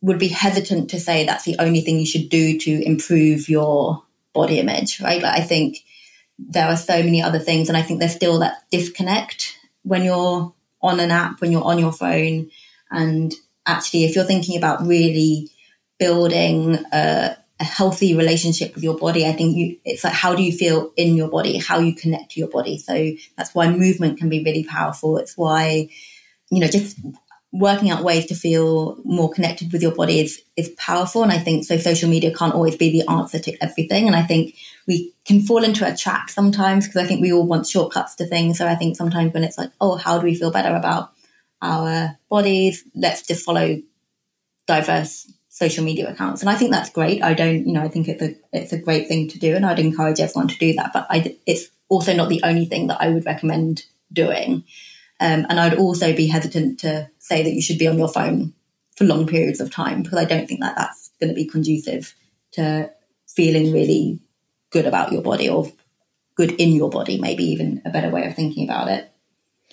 [0.00, 4.02] would be hesitant to say that's the only thing you should do to improve your
[4.32, 5.22] body image, right?
[5.22, 5.76] Like I think
[6.38, 10.54] there are so many other things, and I think there's still that disconnect when you're
[10.82, 12.50] on an app, when you're on your phone,
[12.90, 13.34] and
[13.66, 15.48] actually, if you're thinking about really
[15.98, 20.42] building a, a healthy relationship with your body, I think you, it's like how do
[20.42, 22.78] you feel in your body, how you connect to your body.
[22.78, 25.18] So that's why movement can be really powerful.
[25.18, 25.88] It's why
[26.50, 26.98] you know just
[27.52, 31.22] working out ways to feel more connected with your body is is powerful.
[31.22, 34.06] And i think so social media can't always be the answer to everything.
[34.06, 34.54] And i think
[34.86, 38.26] we can fall into a trap sometimes because i think we all want shortcuts to
[38.26, 38.58] things.
[38.58, 41.12] So i think sometimes when it's like oh how do we feel better about
[41.62, 42.84] our bodies?
[42.94, 43.82] Let's just follow
[44.66, 46.42] diverse social media accounts.
[46.42, 47.22] And i think that's great.
[47.22, 49.66] I don't you know i think it's a it's a great thing to do and
[49.66, 50.92] i'd encourage everyone to do that.
[50.92, 54.64] But I, it's also not the only thing that i would recommend doing.
[55.20, 58.52] Um, and I'd also be hesitant to say that you should be on your phone
[58.96, 62.14] for long periods of time because I don't think that that's going to be conducive
[62.52, 62.90] to
[63.28, 64.20] feeling really
[64.70, 65.70] good about your body or
[66.34, 69.10] good in your body, maybe even a better way of thinking about it.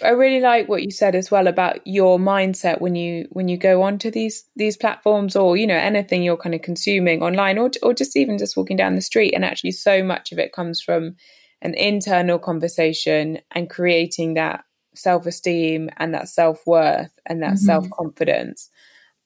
[0.04, 3.58] I really like what you said as well about your mindset when you when you
[3.58, 7.72] go onto these these platforms or you know anything you're kind of consuming online or
[7.82, 10.82] or just even just walking down the street and actually so much of it comes
[10.82, 11.15] from
[11.63, 14.65] an internal conversation and creating that
[14.97, 17.65] self esteem and that self worth and that mm-hmm.
[17.65, 18.69] self confidence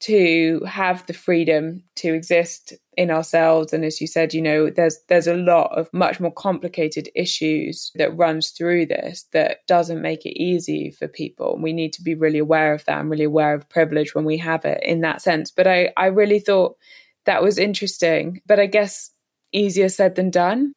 [0.02, 3.72] to have the freedom to exist in ourselves.
[3.72, 7.92] And as you said you know there's there's a lot of much more complicated issues
[7.96, 11.58] that runs through this that doesn't make it easy for people.
[11.62, 14.38] We need to be really aware of that and really aware of privilege when we
[14.38, 15.52] have it in that sense.
[15.52, 16.78] But i i really thought
[17.26, 19.12] that was interesting but i guess
[19.54, 20.74] easier said than done.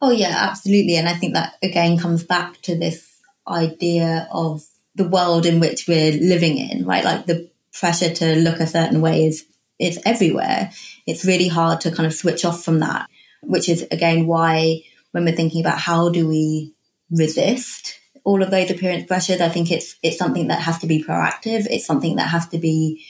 [0.00, 0.96] Oh yeah absolutely.
[0.96, 3.07] And i think that again comes back to this
[3.50, 4.62] idea of
[4.94, 7.04] the world in which we're living in, right?
[7.04, 9.44] Like the pressure to look a certain way is
[9.78, 10.70] it's everywhere.
[11.06, 13.08] It's really hard to kind of switch off from that,
[13.42, 14.82] which is again why
[15.12, 16.74] when we're thinking about how do we
[17.10, 21.02] resist all of those appearance pressures, I think it's it's something that has to be
[21.02, 21.66] proactive.
[21.70, 23.04] It's something that has to be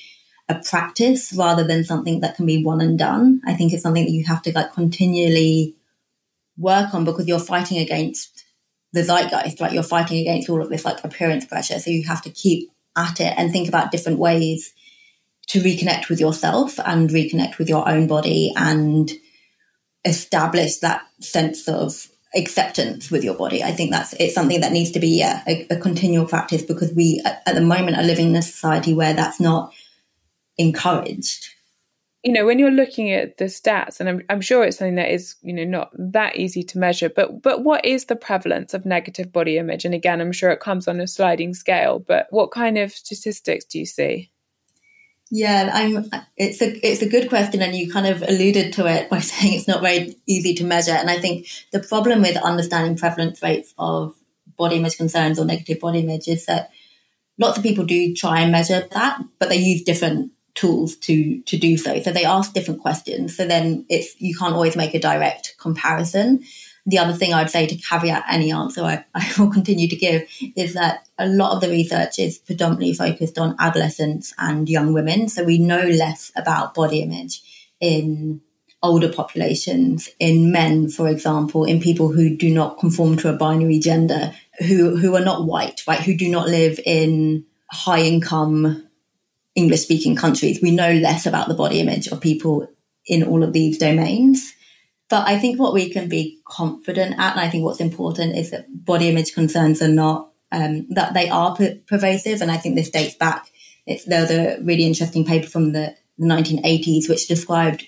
[0.49, 3.41] a practice rather than something that can be one and done.
[3.45, 5.75] I think it's something that you have to like continually
[6.57, 8.38] work on because you're fighting against
[8.93, 9.73] the zeitgeist, right?
[9.73, 11.79] You're fighting against all of this like appearance pressure.
[11.79, 14.73] So you have to keep at it and think about different ways
[15.49, 19.11] to reconnect with yourself and reconnect with your own body and
[20.05, 23.63] establish that sense of acceptance with your body.
[23.63, 26.93] I think that's it's something that needs to be yeah, a, a continual practice because
[26.93, 29.73] we at, at the moment are living in a society where that's not
[30.59, 31.49] encouraged
[32.29, 35.11] you know when you're looking at the stats and I'm, I'm sure it's something that
[35.11, 38.85] is you know not that easy to measure but but what is the prevalence of
[38.85, 42.51] negative body image and again i'm sure it comes on a sliding scale but what
[42.51, 44.31] kind of statistics do you see
[45.31, 46.11] Yeah, I'm.
[46.39, 49.53] It's a it's a good question, and you kind of alluded to it by saying
[49.55, 50.97] it's not very easy to measure.
[51.01, 54.15] And I think the problem with understanding prevalence rates of
[54.57, 56.71] body image concerns or negative body image is that
[57.37, 61.57] lots of people do try and measure that, but they use different tools to to
[61.57, 62.01] do so.
[62.03, 63.37] So they ask different questions.
[63.37, 66.45] So then it's you can't always make a direct comparison
[66.89, 70.27] the other thing I'd say to caveat any answer I, I, will continue to give
[70.57, 75.29] is that a lot of the research is predominantly focused on adolescents and young women.
[75.29, 77.43] So we know less about body image
[77.79, 78.41] in
[78.83, 83.79] older populations, in men, for example, in people who do not conform to a binary
[83.81, 88.88] gender, who, who are not white, right, who do not live in high income
[89.59, 90.61] English speaking countries.
[90.63, 92.69] We know less about the body image of people
[93.07, 94.55] in all of these domains.
[95.11, 98.51] But I think what we can be confident at, and I think what's important is
[98.51, 102.41] that body image concerns are not, um, that they are per- pervasive.
[102.41, 103.51] And I think this dates back.
[103.87, 107.87] It's, there was a really interesting paper from the, the 1980s which described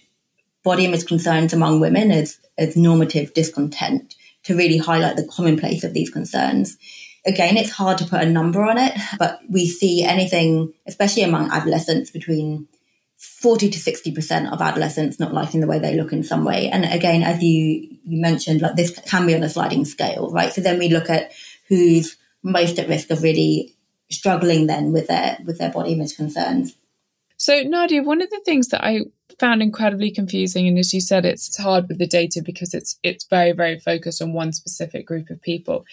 [0.64, 5.92] body image concerns among women as, as normative discontent to really highlight the commonplace of
[5.92, 6.78] these concerns.
[7.26, 11.50] Again, it's hard to put a number on it, but we see anything, especially among
[11.50, 12.66] adolescents between
[13.18, 16.70] 40 to 60% of adolescents not liking the way they look in some way.
[16.70, 20.52] And again, as you, you mentioned, like this can be on a sliding scale, right?
[20.52, 21.32] So then we look at
[21.68, 23.76] who's most at risk of really
[24.10, 26.74] struggling then with their, with their body image concerns.
[27.36, 29.00] So Nadia, one of the things that I
[29.38, 33.24] found incredibly confusing, and as you said, it's hard with the data because it's it's
[33.24, 35.86] very very focused on one specific group of people.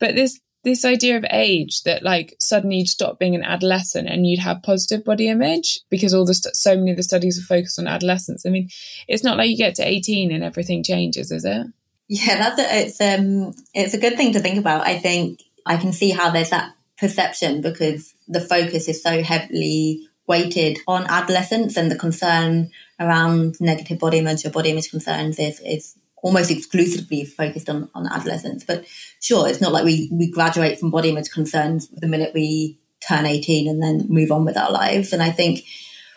[0.00, 4.26] But this this idea of age that like suddenly you'd stop being an adolescent and
[4.26, 7.46] you'd have positive body image because all the st- so many of the studies are
[7.46, 8.44] focused on adolescence.
[8.46, 8.68] I mean,
[9.06, 11.66] it's not like you get to 18 and everything changes, is it?
[12.08, 14.86] Yeah, that's a, it's um it's a good thing to think about.
[14.86, 20.08] I think I can see how there's that perception because the focus is so heavily
[20.26, 25.60] weighted on adolescence and the concern around negative body image or body image concerns is
[25.60, 28.64] is almost exclusively focused on, on adolescents.
[28.64, 28.86] But
[29.20, 33.26] sure, it's not like we, we graduate from body image concerns the minute we turn
[33.26, 35.12] 18 and then move on with our lives.
[35.12, 35.64] And I think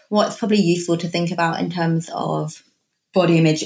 [0.08, 2.64] what's probably useful to think about in terms of
[3.14, 3.66] body image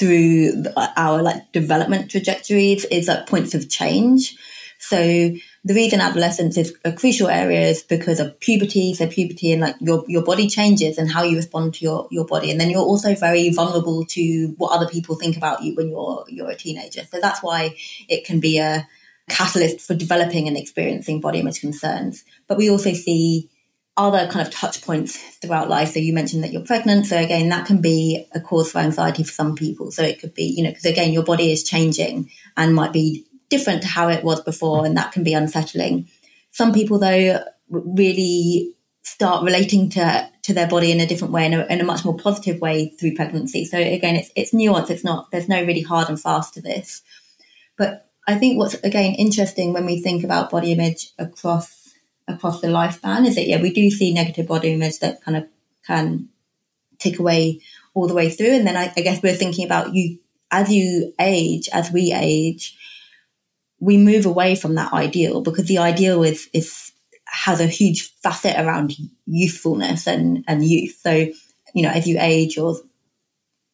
[0.00, 0.64] through
[0.96, 4.36] our like development trajectories is like points of change.
[4.80, 8.94] So the reason adolescence is a crucial area is because of puberty.
[8.94, 12.24] So puberty and like your, your body changes and how you respond to your, your
[12.24, 12.50] body.
[12.50, 16.24] And then you're also very vulnerable to what other people think about you when you're,
[16.28, 17.04] you're a teenager.
[17.04, 17.76] So that's why
[18.08, 18.88] it can be a
[19.28, 22.24] catalyst for developing and experiencing body image concerns.
[22.48, 23.50] But we also see
[23.98, 25.90] other kind of touch points throughout life.
[25.90, 27.04] So you mentioned that you're pregnant.
[27.04, 29.90] So again, that can be a cause for anxiety for some people.
[29.90, 33.26] So it could be, you know, because again, your body is changing and might be
[33.50, 36.08] different to how it was before, and that can be unsettling.
[36.50, 41.54] Some people, though, really start relating to to their body in a different way, in
[41.54, 43.64] a, in a much more positive way through pregnancy.
[43.64, 44.90] So again, it's it's nuanced.
[44.90, 47.02] It's not there's no really hard and fast to this.
[47.76, 51.94] But I think what's again interesting when we think about body image across
[52.28, 55.46] across the lifespan is that yeah, we do see negative body image that kind of
[55.86, 56.28] can
[56.98, 57.60] tick away
[57.94, 58.52] all the way through.
[58.52, 60.18] And then I, I guess we're thinking about you
[60.50, 62.76] as you age, as we age,
[63.80, 66.92] we move away from that ideal because the ideal is is
[67.26, 68.94] has a huge facet around
[69.26, 70.98] youthfulness and and youth.
[71.02, 71.28] So
[71.74, 72.76] you know, as you age, your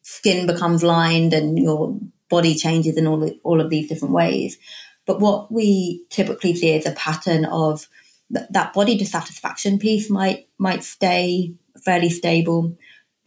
[0.01, 4.57] skin becomes lined and your body changes in all all of these different ways.
[5.05, 7.87] But what we typically see is a pattern of
[8.33, 12.77] th- that body dissatisfaction piece might might stay fairly stable,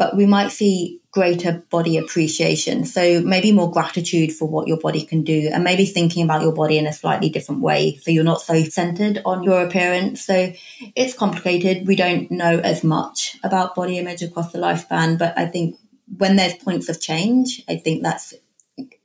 [0.01, 2.87] but we might see greater body appreciation.
[2.87, 6.55] So maybe more gratitude for what your body can do and maybe thinking about your
[6.55, 7.97] body in a slightly different way.
[7.97, 10.25] So you're not so centered on your appearance.
[10.25, 10.55] So
[10.97, 11.87] it's complicated.
[11.87, 15.77] We don't know as much about body image across the lifespan, but I think
[16.17, 18.33] when there's points of change, I think that's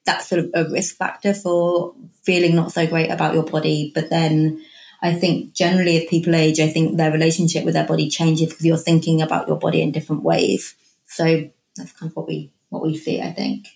[0.06, 3.92] that's sort of a risk factor for feeling not so great about your body.
[3.94, 4.64] But then
[5.02, 8.66] I think generally as people age, I think their relationship with their body changes because
[8.66, 10.74] you're thinking about your body in different ways.
[11.16, 13.68] So that's kind of what we what we see, I think.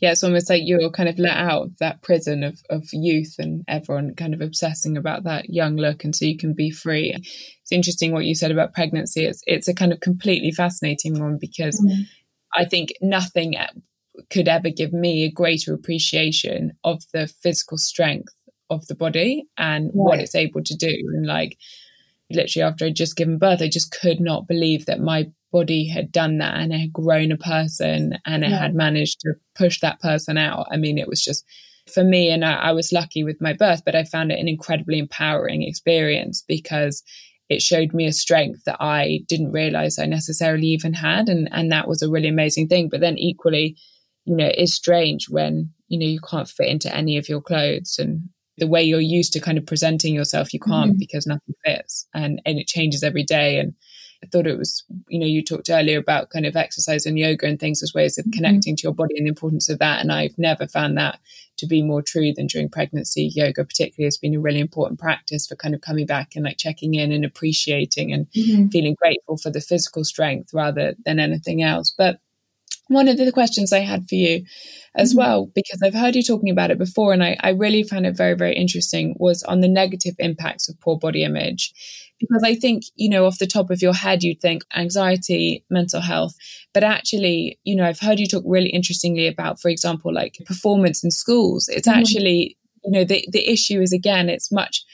[0.00, 3.34] Yeah, it's almost like you're kind of let out of that prison of, of youth
[3.38, 7.14] and everyone kind of obsessing about that young look and so you can be free.
[7.14, 9.26] It's interesting what you said about pregnancy.
[9.26, 12.02] It's it's a kind of completely fascinating one because mm-hmm.
[12.54, 13.56] I think nothing
[14.30, 18.32] could ever give me a greater appreciation of the physical strength
[18.70, 19.92] of the body and right.
[19.94, 20.94] what it's able to do.
[21.12, 21.58] And like
[22.30, 26.12] literally after I'd just given birth, I just could not believe that my body had
[26.12, 28.58] done that and it had grown a person and it yeah.
[28.58, 30.66] had managed to push that person out.
[30.70, 31.44] I mean, it was just
[31.88, 34.48] for me, and I, I was lucky with my birth, but I found it an
[34.48, 37.02] incredibly empowering experience because
[37.48, 41.28] it showed me a strength that I didn't realize I necessarily even had.
[41.28, 42.88] And, and that was a really amazing thing.
[42.90, 43.76] But then equally,
[44.26, 47.96] you know, it's strange when, you know, you can't fit into any of your clothes
[47.98, 48.28] and
[48.58, 50.98] the way you're used to kind of presenting yourself, you can't mm-hmm.
[50.98, 53.58] because nothing fits and, and it changes every day.
[53.58, 53.72] And
[54.22, 57.46] I thought it was, you know, you talked earlier about kind of exercise and yoga
[57.46, 58.32] and things as ways of mm-hmm.
[58.32, 60.00] connecting to your body and the importance of that.
[60.00, 61.20] And I've never found that
[61.58, 63.30] to be more true than during pregnancy.
[63.34, 66.58] Yoga, particularly, has been a really important practice for kind of coming back and like
[66.58, 68.68] checking in and appreciating and mm-hmm.
[68.68, 71.94] feeling grateful for the physical strength rather than anything else.
[71.96, 72.18] But
[72.88, 74.44] one of the questions I had for you
[74.96, 75.18] as mm-hmm.
[75.18, 78.16] well, because I've heard you talking about it before, and I, I really found it
[78.16, 81.72] very, very interesting, was on the negative impacts of poor body image.
[82.20, 86.00] Because I think, you know, off the top of your head, you'd think anxiety, mental
[86.00, 86.34] health.
[86.74, 91.04] But actually, you know, I've heard you talk really interestingly about, for example, like performance
[91.04, 91.68] in schools.
[91.68, 91.98] It's mm-hmm.
[91.98, 94.84] actually, you know, the, the issue is again, it's much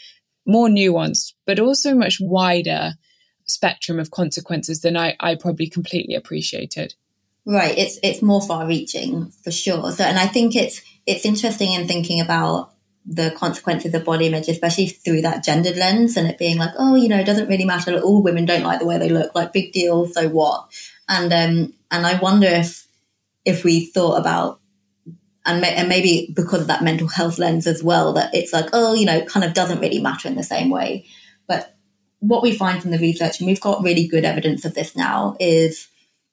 [0.47, 2.93] more nuanced, but also much wider
[3.47, 6.95] spectrum of consequences than I, I probably completely appreciated.
[7.47, 7.77] Right.
[7.77, 9.93] It's it's more far reaching for sure.
[9.93, 12.73] So and I think it's it's interesting in thinking about
[13.07, 16.95] the consequences of body image, especially through that gendered lens and it being like, oh,
[16.95, 17.99] you know, it doesn't really matter.
[17.99, 20.69] All women don't like the way they look, like big deal, so what?
[21.09, 22.87] And um and I wonder if
[23.45, 24.61] if we thought about
[25.47, 28.95] and, and maybe because of that mental health lens as well, that it's like, oh,
[28.95, 31.07] you know, kind of doesn't really matter in the same way.
[31.47, 31.77] But
[32.21, 35.37] what we find from the research, and we've got really good evidence of this now,
[35.39, 35.89] is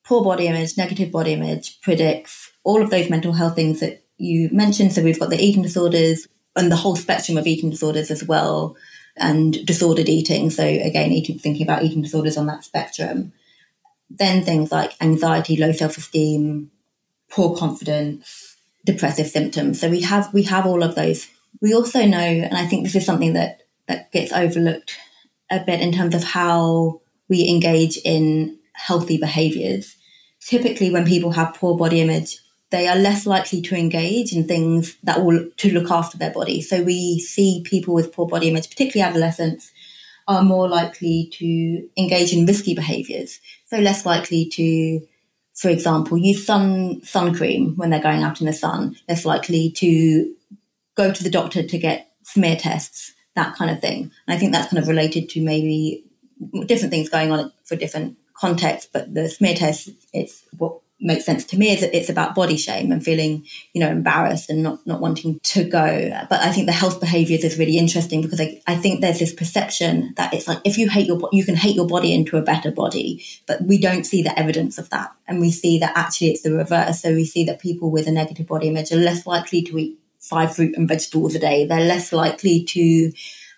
[0.05, 4.49] poor body image, negative body image predicts all of those mental health things that you
[4.53, 4.93] mentioned.
[4.93, 8.75] So we've got the eating disorders and the whole spectrum of eating disorders as well,
[9.17, 10.49] and disordered eating.
[10.49, 13.33] So again, eating, thinking about eating disorders on that spectrum.
[14.09, 16.69] Then things like anxiety, low self-esteem,
[17.29, 19.79] poor confidence, depressive symptoms.
[19.79, 21.27] So we have we have all of those.
[21.61, 24.97] We also know, and I think this is something that that gets overlooked
[25.49, 29.95] a bit in terms of how we engage in healthy behaviors.
[30.41, 32.39] Typically, when people have poor body image,
[32.71, 36.61] they are less likely to engage in things that will to look after their body.
[36.61, 39.71] So we see people with poor body image, particularly adolescents,
[40.27, 43.39] are more likely to engage in risky behaviors.
[43.65, 45.01] So less likely to,
[45.53, 48.95] for example, use sun sun cream when they're going out in the sun.
[49.07, 50.33] Less likely to
[50.95, 54.11] go to the doctor to get smear tests, that kind of thing.
[54.27, 56.05] And I think that's kind of related to maybe
[56.65, 61.43] different things going on for different contexts, but the smear test, it's what makes sense
[61.45, 64.85] to me is that it's about body shame and feeling, you know, embarrassed and not,
[64.85, 66.09] not wanting to go.
[66.29, 69.33] But I think the health behaviors is really interesting because I, I think there's this
[69.33, 72.41] perception that it's like if you hate your you can hate your body into a
[72.41, 75.11] better body, but we don't see the evidence of that.
[75.27, 77.01] And we see that actually it's the reverse.
[77.01, 79.99] So we see that people with a negative body image are less likely to eat
[80.19, 81.65] five fruit and vegetables a day.
[81.65, 83.11] They're less likely to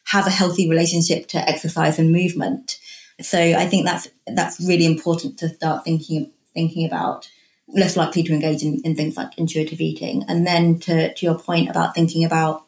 [0.05, 2.79] have a healthy relationship to exercise and movement.
[3.21, 7.29] So I think that's that's really important to start thinking thinking about.
[7.67, 11.39] Less likely to engage in, in things like intuitive eating, and then to to your
[11.39, 12.65] point about thinking about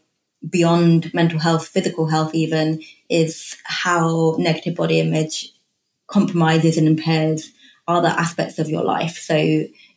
[0.50, 5.52] beyond mental health, physical health, even is how negative body image
[6.08, 7.52] compromises and impairs
[7.88, 9.18] other aspects of your life.
[9.18, 9.36] So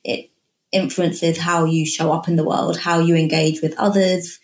[0.05, 0.31] it
[0.73, 4.39] influences how you show up in the world, how you engage with others,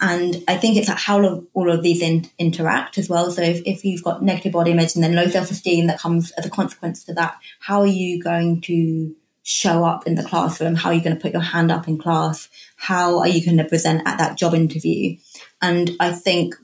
[0.00, 3.30] and I think it's like how all of, these in, interact as well.
[3.32, 6.46] So if, if you've got negative body image and then low self-esteem that comes as
[6.46, 10.76] a consequence to that, how are you going to show up in the classroom?
[10.76, 12.48] How are you going to put your hand up in class?
[12.76, 15.16] How are you going to present at that job interview?
[15.60, 16.54] And I think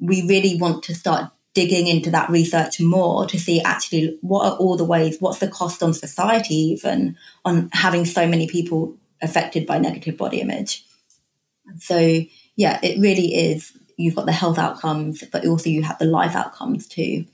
[0.00, 4.56] we really want to start digging into that research more to see actually what are
[4.56, 9.64] all the ways, what's the cost on society even on having so many people affected
[9.64, 10.84] by negative body image.
[11.78, 12.24] So
[12.56, 13.72] yeah, it really is.
[13.96, 17.26] You've got the health outcomes, but also you have the life outcomes too,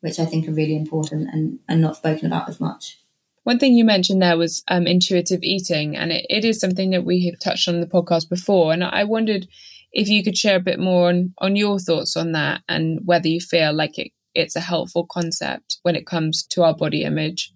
[0.00, 2.98] which I think are really important and, and not spoken about as much.
[3.44, 7.04] One thing you mentioned there was um, intuitive eating, and it, it is something that
[7.04, 8.72] we have touched on in the podcast before.
[8.72, 9.48] And I wondered
[9.92, 13.28] if you could share a bit more on, on your thoughts on that and whether
[13.28, 17.52] you feel like it, it's a helpful concept when it comes to our body image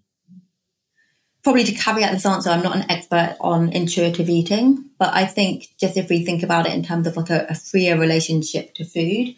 [1.43, 5.69] probably to caveat this answer, I'm not an expert on intuitive eating, but I think
[5.79, 8.85] just if we think about it in terms of like a, a freer relationship to
[8.85, 9.35] food,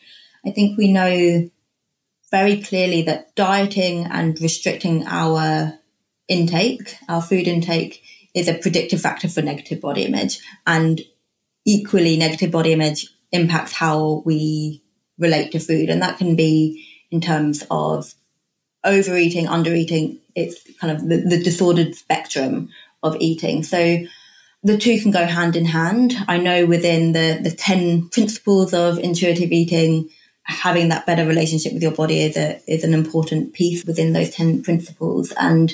[0.47, 1.49] I think we know
[2.31, 5.79] very clearly that dieting and restricting our
[6.29, 8.03] intake, our food intake,
[8.35, 10.41] is a predictive factor for negative body image.
[10.67, 11.01] And
[11.65, 14.83] equally, negative body image impacts how we
[15.19, 15.89] relate to food.
[15.89, 18.13] And that can be in terms of
[18.85, 22.69] overeating, undereating, it's kind of the, the disordered spectrum
[23.03, 23.63] of eating.
[23.63, 24.05] So
[24.63, 26.15] the two can go hand in hand.
[26.27, 30.09] I know within the, the 10 principles of intuitive eating,
[30.45, 34.31] having that better relationship with your body is a is an important piece within those
[34.31, 35.73] 10 principles and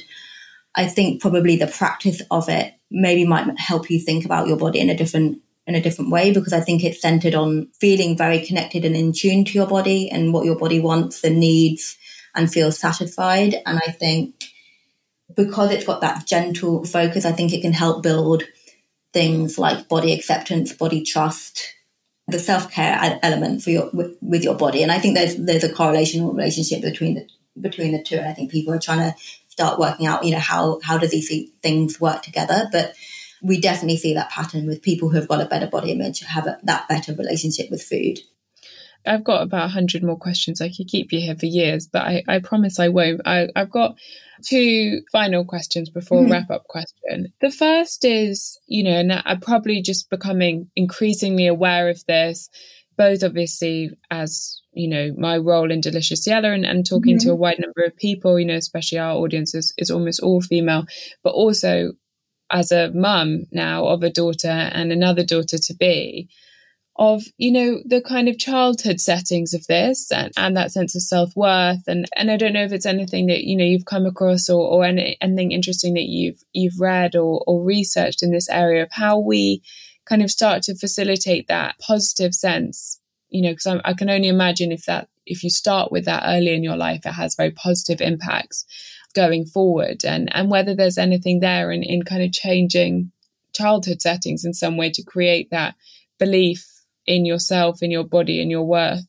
[0.76, 4.78] i think probably the practice of it maybe might help you think about your body
[4.78, 8.44] in a different in a different way because i think it's centered on feeling very
[8.46, 11.98] connected and in tune to your body and what your body wants and needs
[12.34, 14.34] and feel satisfied and i think
[15.36, 18.44] because it's got that gentle focus i think it can help build
[19.12, 21.74] things like body acceptance body trust
[22.30, 24.82] the self care element for your with, with, your body.
[24.82, 27.28] And I think there's there's a correlation or relationship between the
[27.60, 28.16] between the two.
[28.16, 29.16] And I think people are trying to
[29.48, 32.68] start working out, you know, how how do these things work together?
[32.72, 32.94] But
[33.42, 36.46] we definitely see that pattern with people who have got a better body image have
[36.46, 38.20] a, that better relationship with food.
[39.06, 40.60] I've got about 100 more questions.
[40.60, 43.22] I could keep you here for years, but I, I promise I won't.
[43.24, 43.96] I, have got
[44.42, 46.32] two final questions before mm-hmm.
[46.32, 47.32] wrap up question.
[47.40, 52.50] The first is, you know, and I'm probably just becoming increasingly aware of this,
[52.96, 57.28] both obviously as, you know, my role in Deliciously Ella and, and talking mm-hmm.
[57.28, 60.42] to a wide number of people, you know, especially our audience is, is almost all
[60.42, 60.84] female,
[61.22, 61.92] but also
[62.50, 66.28] as a mum now of a daughter and another daughter to be
[67.00, 71.02] of you know the kind of childhood settings of this and, and that sense of
[71.02, 71.82] self-worth.
[71.88, 74.60] And and I don't know if it's anything that you know you've come across or,
[74.60, 78.92] or any, anything interesting that you've you've read or, or researched in this area of
[78.92, 79.62] how we
[80.04, 84.72] kind of start to facilitate that positive sense you know because I can only imagine
[84.72, 88.00] if that if you start with that early in your life it has very positive
[88.00, 88.66] impacts
[89.14, 90.04] going forward.
[90.04, 93.12] And and whether there's anything there in, in kind of changing
[93.52, 95.74] childhood settings in some way to create that
[96.18, 96.69] belief
[97.10, 99.06] in yourself, in your body, in your worth?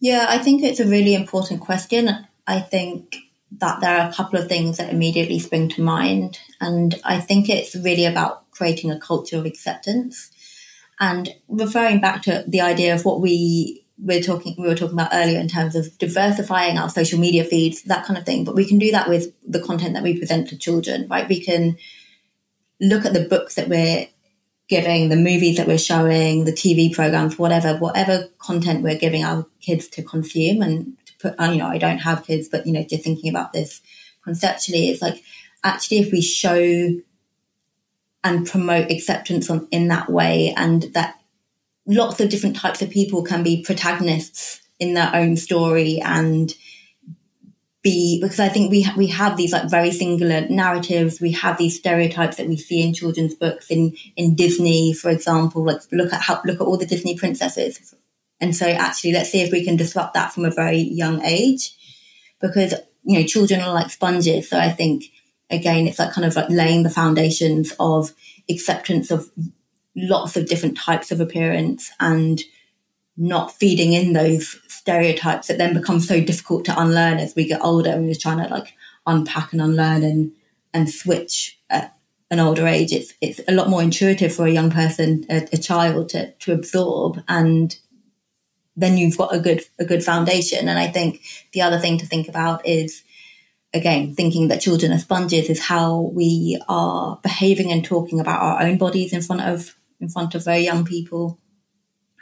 [0.00, 2.10] Yeah, I think it's a really important question.
[2.46, 3.16] I think
[3.52, 6.38] that there are a couple of things that immediately spring to mind.
[6.60, 10.30] And I think it's really about creating a culture of acceptance
[11.00, 15.14] and referring back to the idea of what we we're talking we were talking about
[15.14, 18.44] earlier in terms of diversifying our social media feeds, that kind of thing.
[18.44, 21.26] But we can do that with the content that we present to children, right?
[21.26, 21.78] We can
[22.78, 24.08] look at the books that we're
[24.68, 29.46] giving, the movies that we're showing, the TV programs, whatever, whatever content we're giving our
[29.60, 32.82] kids to consume and to put, you know, I don't have kids, but, you know,
[32.82, 33.80] just thinking about this
[34.24, 35.22] conceptually, it's like
[35.62, 36.90] actually if we show
[38.24, 41.20] and promote acceptance on, in that way and that
[41.86, 46.54] lots of different types of people can be protagonists in their own story and
[47.86, 51.20] be because I think we ha- we have these like very singular narratives.
[51.20, 55.64] We have these stereotypes that we see in children's books in in Disney, for example.
[55.64, 57.94] Like look at how look at all the Disney princesses,
[58.40, 61.72] and so actually let's see if we can disrupt that from a very young age,
[62.40, 62.74] because
[63.04, 64.50] you know children are like sponges.
[64.50, 65.04] So I think
[65.48, 68.12] again it's like kind of like laying the foundations of
[68.50, 69.30] acceptance of
[69.94, 72.42] lots of different types of appearance and
[73.16, 77.60] not feeding in those stereotypes that then become so difficult to unlearn as we get
[77.60, 77.90] older.
[77.90, 78.72] And we're trying to like
[79.04, 80.32] unpack and unlearn and
[80.72, 81.96] and switch at
[82.30, 82.92] an older age.
[82.92, 86.52] It's it's a lot more intuitive for a young person a, a child to to
[86.52, 87.76] absorb and
[88.76, 90.68] then you've got a good a good foundation.
[90.68, 91.20] And i think
[91.52, 93.02] the other thing to think about is
[93.74, 98.62] again thinking that children are sponges is how we are behaving and talking about our
[98.62, 101.40] own bodies in front of in front of very young people.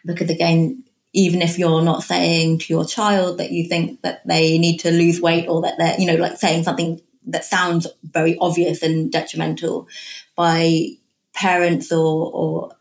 [0.07, 0.84] Because again
[1.15, 4.91] even if you're not saying to your child that you think that they need to
[4.91, 9.11] lose weight or that they're, you know, like saying something that sounds very obvious and
[9.13, 9.89] detrimental
[10.35, 10.89] by
[11.33, 12.77] parents or, or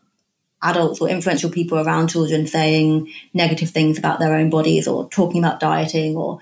[0.62, 5.42] adults or influential people around children saying negative things about their own bodies or talking
[5.42, 6.40] about dieting or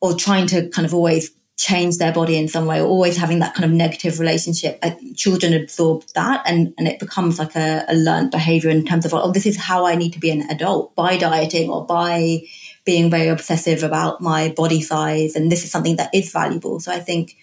[0.00, 3.38] or trying to kind of always change their body in some way or always having
[3.38, 7.82] that kind of negative relationship uh, children absorb that and, and it becomes like a,
[7.88, 10.42] a learned behavior in terms of oh this is how i need to be an
[10.50, 12.42] adult by dieting or by
[12.86, 16.80] being very obsessive about my body size and this is something that is valuable.
[16.80, 17.36] So i think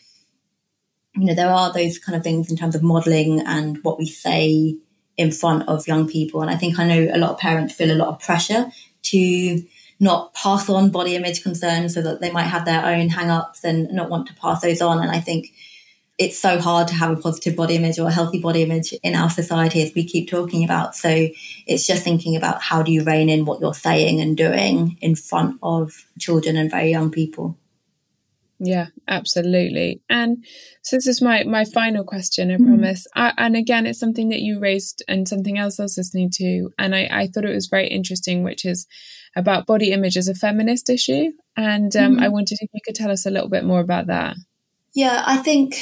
[1.16, 4.08] you know there are those kind of things in terms of modeling and what we
[4.08, 4.76] say
[5.18, 6.42] in front of young people.
[6.42, 8.72] And i think i know a lot of parents feel a lot of pressure
[9.04, 9.64] to
[10.04, 13.92] not pass on body image concerns so that they might have their own hang-ups and
[13.92, 15.00] not want to pass those on.
[15.00, 15.54] And I think
[16.20, 19.16] it's so hard to have a positive body image or a healthy body image in
[19.16, 20.96] our society as we keep talking about.
[20.96, 21.30] So
[21.66, 25.16] it's just thinking about how do you rein in what you're saying and doing in
[25.16, 27.58] front of children and very young people.
[28.66, 30.02] Yeah, absolutely.
[30.10, 30.46] And
[30.84, 32.66] so this is my my final question, I mm.
[32.66, 33.06] promise.
[33.14, 36.70] I, and again, it's something that you raised and something else I was listening to,
[36.80, 38.88] and I, I thought it was very interesting, which is
[39.36, 41.32] about body image as a feminist issue.
[41.58, 42.24] And um, mm.
[42.24, 44.38] I wanted if you could tell us a little bit more about that.
[44.94, 45.76] Yeah, I think,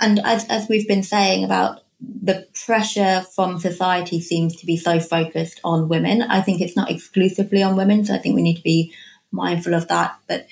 [0.00, 4.98] and as as we've been saying about the pressure from society seems to be so
[4.98, 6.22] focused on women.
[6.22, 8.92] I think it's not exclusively on women, so I think we need to be
[9.30, 10.18] mindful of that.
[10.26, 10.48] But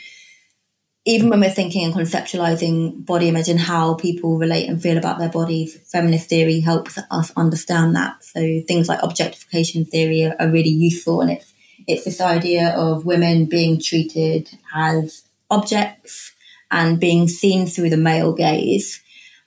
[1.06, 5.18] even when we're thinking and conceptualizing body image and how people relate and feel about
[5.18, 8.24] their bodies, feminist theory helps us understand that.
[8.24, 11.52] So things like objectification theory are, are really useful, and it's
[11.86, 16.32] it's this idea of women being treated as objects
[16.70, 19.02] and being seen through the male gaze.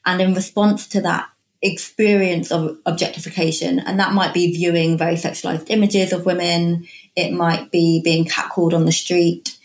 [0.06, 1.28] And in response to that
[1.64, 7.72] experience of objectification, and that might be viewing very sexualized images of women, it might
[7.72, 9.58] be being catcalled on the street,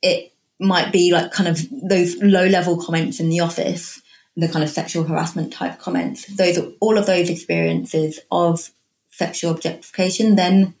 [0.00, 4.00] it might be like kind of those low level comments in the office,
[4.36, 6.26] the kind of sexual harassment type comments.
[6.26, 8.70] Those are all of those experiences of
[9.10, 10.36] sexual objectification.
[10.36, 10.74] Then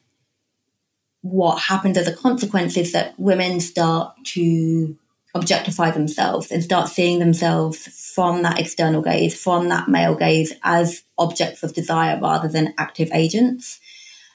[1.22, 4.96] what happens as a consequence is that women start to
[5.34, 11.02] objectify themselves and start seeing themselves from that external gaze, from that male gaze as
[11.18, 13.80] objects of desire rather than active agents.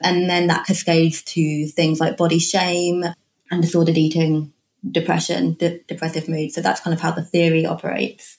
[0.01, 3.05] And then that cascades to things like body shame
[3.51, 4.53] and disordered eating,
[4.89, 6.51] depression, de- depressive mood.
[6.51, 8.37] So that's kind of how the theory operates.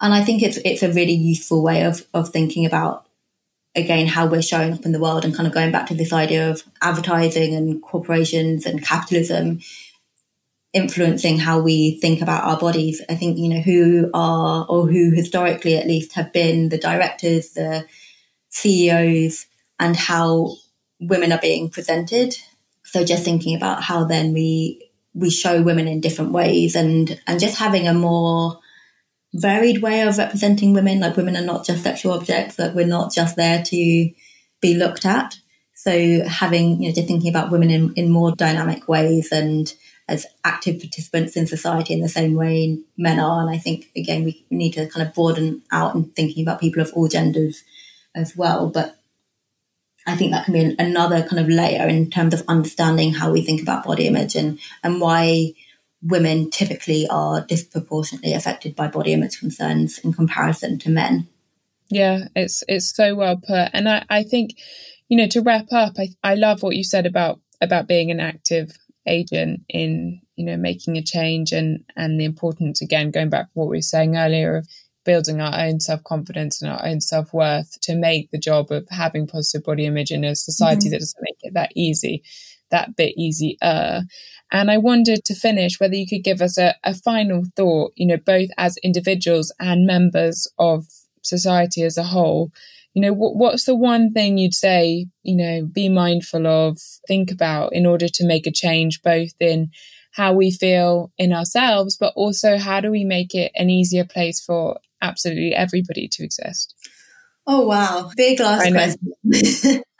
[0.00, 3.06] And I think it's it's a really useful way of of thinking about
[3.74, 6.12] again how we're showing up in the world and kind of going back to this
[6.12, 9.60] idea of advertising and corporations and capitalism
[10.72, 13.02] influencing how we think about our bodies.
[13.08, 17.50] I think, you know, who are, or who historically at least have been the directors,
[17.50, 17.86] the
[18.50, 19.46] CEOs,
[19.78, 20.54] and how
[21.00, 22.36] women are being presented.
[22.84, 27.40] So just thinking about how then we, we show women in different ways and, and
[27.40, 28.58] just having a more
[29.34, 31.00] varied way of representing women.
[31.00, 34.10] Like women are not just sexual objects, like we're not just there to
[34.60, 35.38] be looked at.
[35.74, 39.72] So having, you know, just thinking about women in, in more dynamic ways and
[40.08, 43.40] as active participants in society in the same way men are.
[43.40, 46.82] And I think, again, we need to kind of broaden out and thinking about people
[46.82, 47.62] of all genders
[48.14, 48.68] as well.
[48.68, 48.99] But
[50.10, 53.30] I think that can be an, another kind of layer in terms of understanding how
[53.30, 55.52] we think about body image and, and why
[56.02, 61.28] women typically are disproportionately affected by body image concerns in comparison to men.
[61.88, 63.70] Yeah, it's it's so well put.
[63.72, 64.52] And I, I think,
[65.08, 68.20] you know, to wrap up, I, I love what you said about about being an
[68.20, 68.70] active
[69.06, 73.52] agent in you know making a change and and the importance again going back to
[73.54, 74.68] what we were saying earlier of
[75.10, 79.64] building our own self-confidence and our own self-worth to make the job of having positive
[79.64, 80.92] body image in a society mm-hmm.
[80.92, 82.22] that doesn't make it that easy
[82.70, 83.56] that bit easier
[84.52, 88.06] and i wondered to finish whether you could give us a, a final thought you
[88.06, 90.86] know both as individuals and members of
[91.22, 92.52] society as a whole
[92.94, 97.32] you know what, what's the one thing you'd say you know be mindful of think
[97.32, 99.72] about in order to make a change both in
[100.12, 104.38] how we feel in ourselves but also how do we make it an easier place
[104.38, 106.74] for absolutely everybody to exist.
[107.46, 108.10] Oh wow.
[108.16, 109.82] Big last question.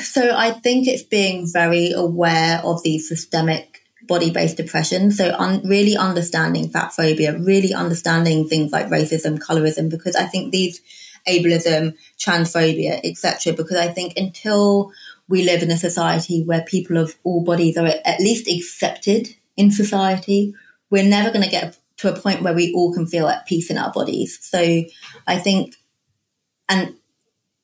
[0.00, 5.10] So i think it's being very aware of the systemic body-based oppression.
[5.10, 10.52] So un- really understanding fat phobia really understanding things like racism colorism because i think
[10.52, 10.80] these
[11.28, 13.52] ableism, transphobia, etc.
[13.52, 14.92] Because I think until
[15.28, 19.70] we live in a society where people of all bodies are at least accepted in
[19.70, 20.54] society,
[20.90, 23.70] we're never going to get to a point where we all can feel at peace
[23.70, 24.38] in our bodies.
[24.42, 24.84] So
[25.26, 25.74] I think,
[26.68, 26.94] and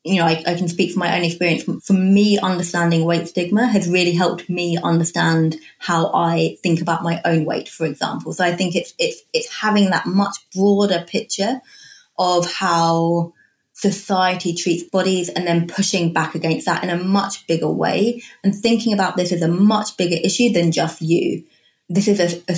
[0.05, 1.65] you know, I, I, can speak from my own experience.
[1.87, 7.23] For me, understanding weight stigma has really helped me understand how I think about my
[7.25, 8.35] own weight, for example.
[8.35, 11.63] So I think it's it's it's having that much broader picture
[12.19, 13.33] of how
[13.73, 18.55] society treats bodies and then pushing back against that in a much bigger way and
[18.55, 21.45] thinking about this as a much bigger issue than just you.
[21.89, 22.55] This is a, a,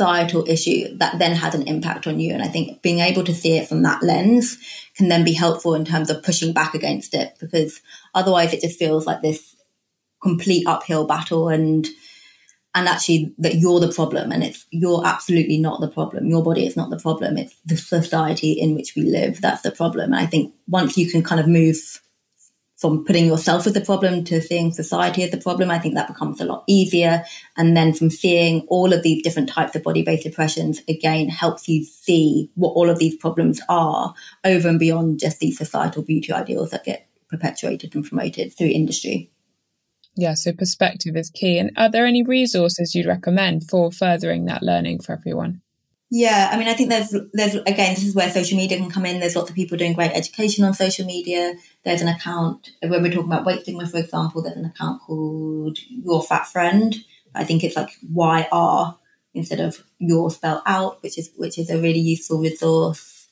[0.00, 2.32] societal issue that then has an impact on you.
[2.32, 4.56] And I think being able to see it from that lens
[4.96, 7.82] can then be helpful in terms of pushing back against it because
[8.14, 9.54] otherwise it just feels like this
[10.22, 11.86] complete uphill battle and
[12.74, 16.26] and actually that you're the problem and it's you're absolutely not the problem.
[16.26, 17.36] Your body is not the problem.
[17.36, 20.14] It's the society in which we live that's the problem.
[20.14, 21.76] And i think once you can kind of move
[22.80, 26.08] from putting yourself as the problem to seeing society as the problem i think that
[26.08, 27.24] becomes a lot easier
[27.56, 31.84] and then from seeing all of these different types of body-based oppressions, again helps you
[31.84, 34.14] see what all of these problems are
[34.44, 39.30] over and beyond just these societal beauty ideals that get perpetuated and promoted through industry
[40.16, 41.58] yeah, so perspective is key.
[41.58, 45.62] And are there any resources you'd recommend for furthering that learning for everyone?
[46.12, 49.06] Yeah, I mean, I think there's there's again, this is where social media can come
[49.06, 49.20] in.
[49.20, 51.54] There's lots of people doing great education on social media.
[51.84, 54.42] There's an account when we're talking about weight stigma, for example.
[54.42, 56.96] There's an account called Your Fat Friend.
[57.34, 58.96] I think it's like YR
[59.34, 63.28] instead of Your spell out, which is which is a really useful resource.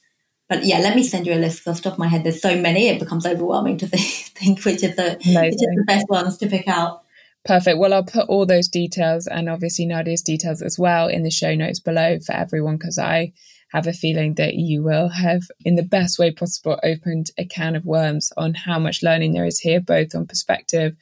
[0.48, 2.24] but yeah, let me send you a list off the top of my head.
[2.24, 6.06] There's so many, it becomes overwhelming to think which of the which of the best
[6.08, 7.02] ones to pick out.
[7.48, 7.78] Perfect.
[7.78, 11.54] Well, I'll put all those details and obviously Nadia's details as well in the show
[11.54, 13.32] notes below for everyone because I
[13.72, 17.74] have a feeling that you will have, in the best way possible, opened a can
[17.74, 20.94] of worms on how much learning there is here, both on perspective,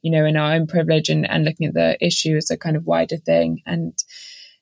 [0.00, 2.76] you know, in our own privilege and, and looking at the issue as a kind
[2.76, 3.60] of wider thing.
[3.66, 3.98] And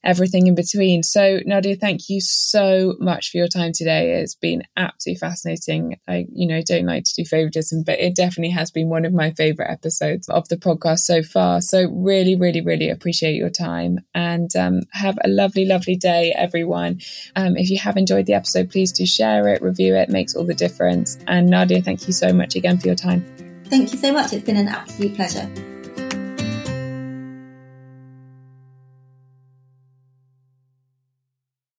[0.03, 1.03] everything in between.
[1.03, 4.20] So, Nadia, thank you so much for your time today.
[4.20, 5.99] It's been absolutely fascinating.
[6.09, 9.12] I, you know, don't like to do favoritism, but it definitely has been one of
[9.12, 11.61] my favorite episodes of the podcast so far.
[11.61, 17.01] So, really, really, really appreciate your time and um, have a lovely, lovely day, everyone.
[17.34, 20.34] Um, if you have enjoyed the episode, please do share it, review it, it makes
[20.34, 21.18] all the difference.
[21.26, 23.24] And Nadia, thank you so much again for your time.
[23.64, 24.32] Thank you so much.
[24.32, 25.76] It's been an absolute pleasure.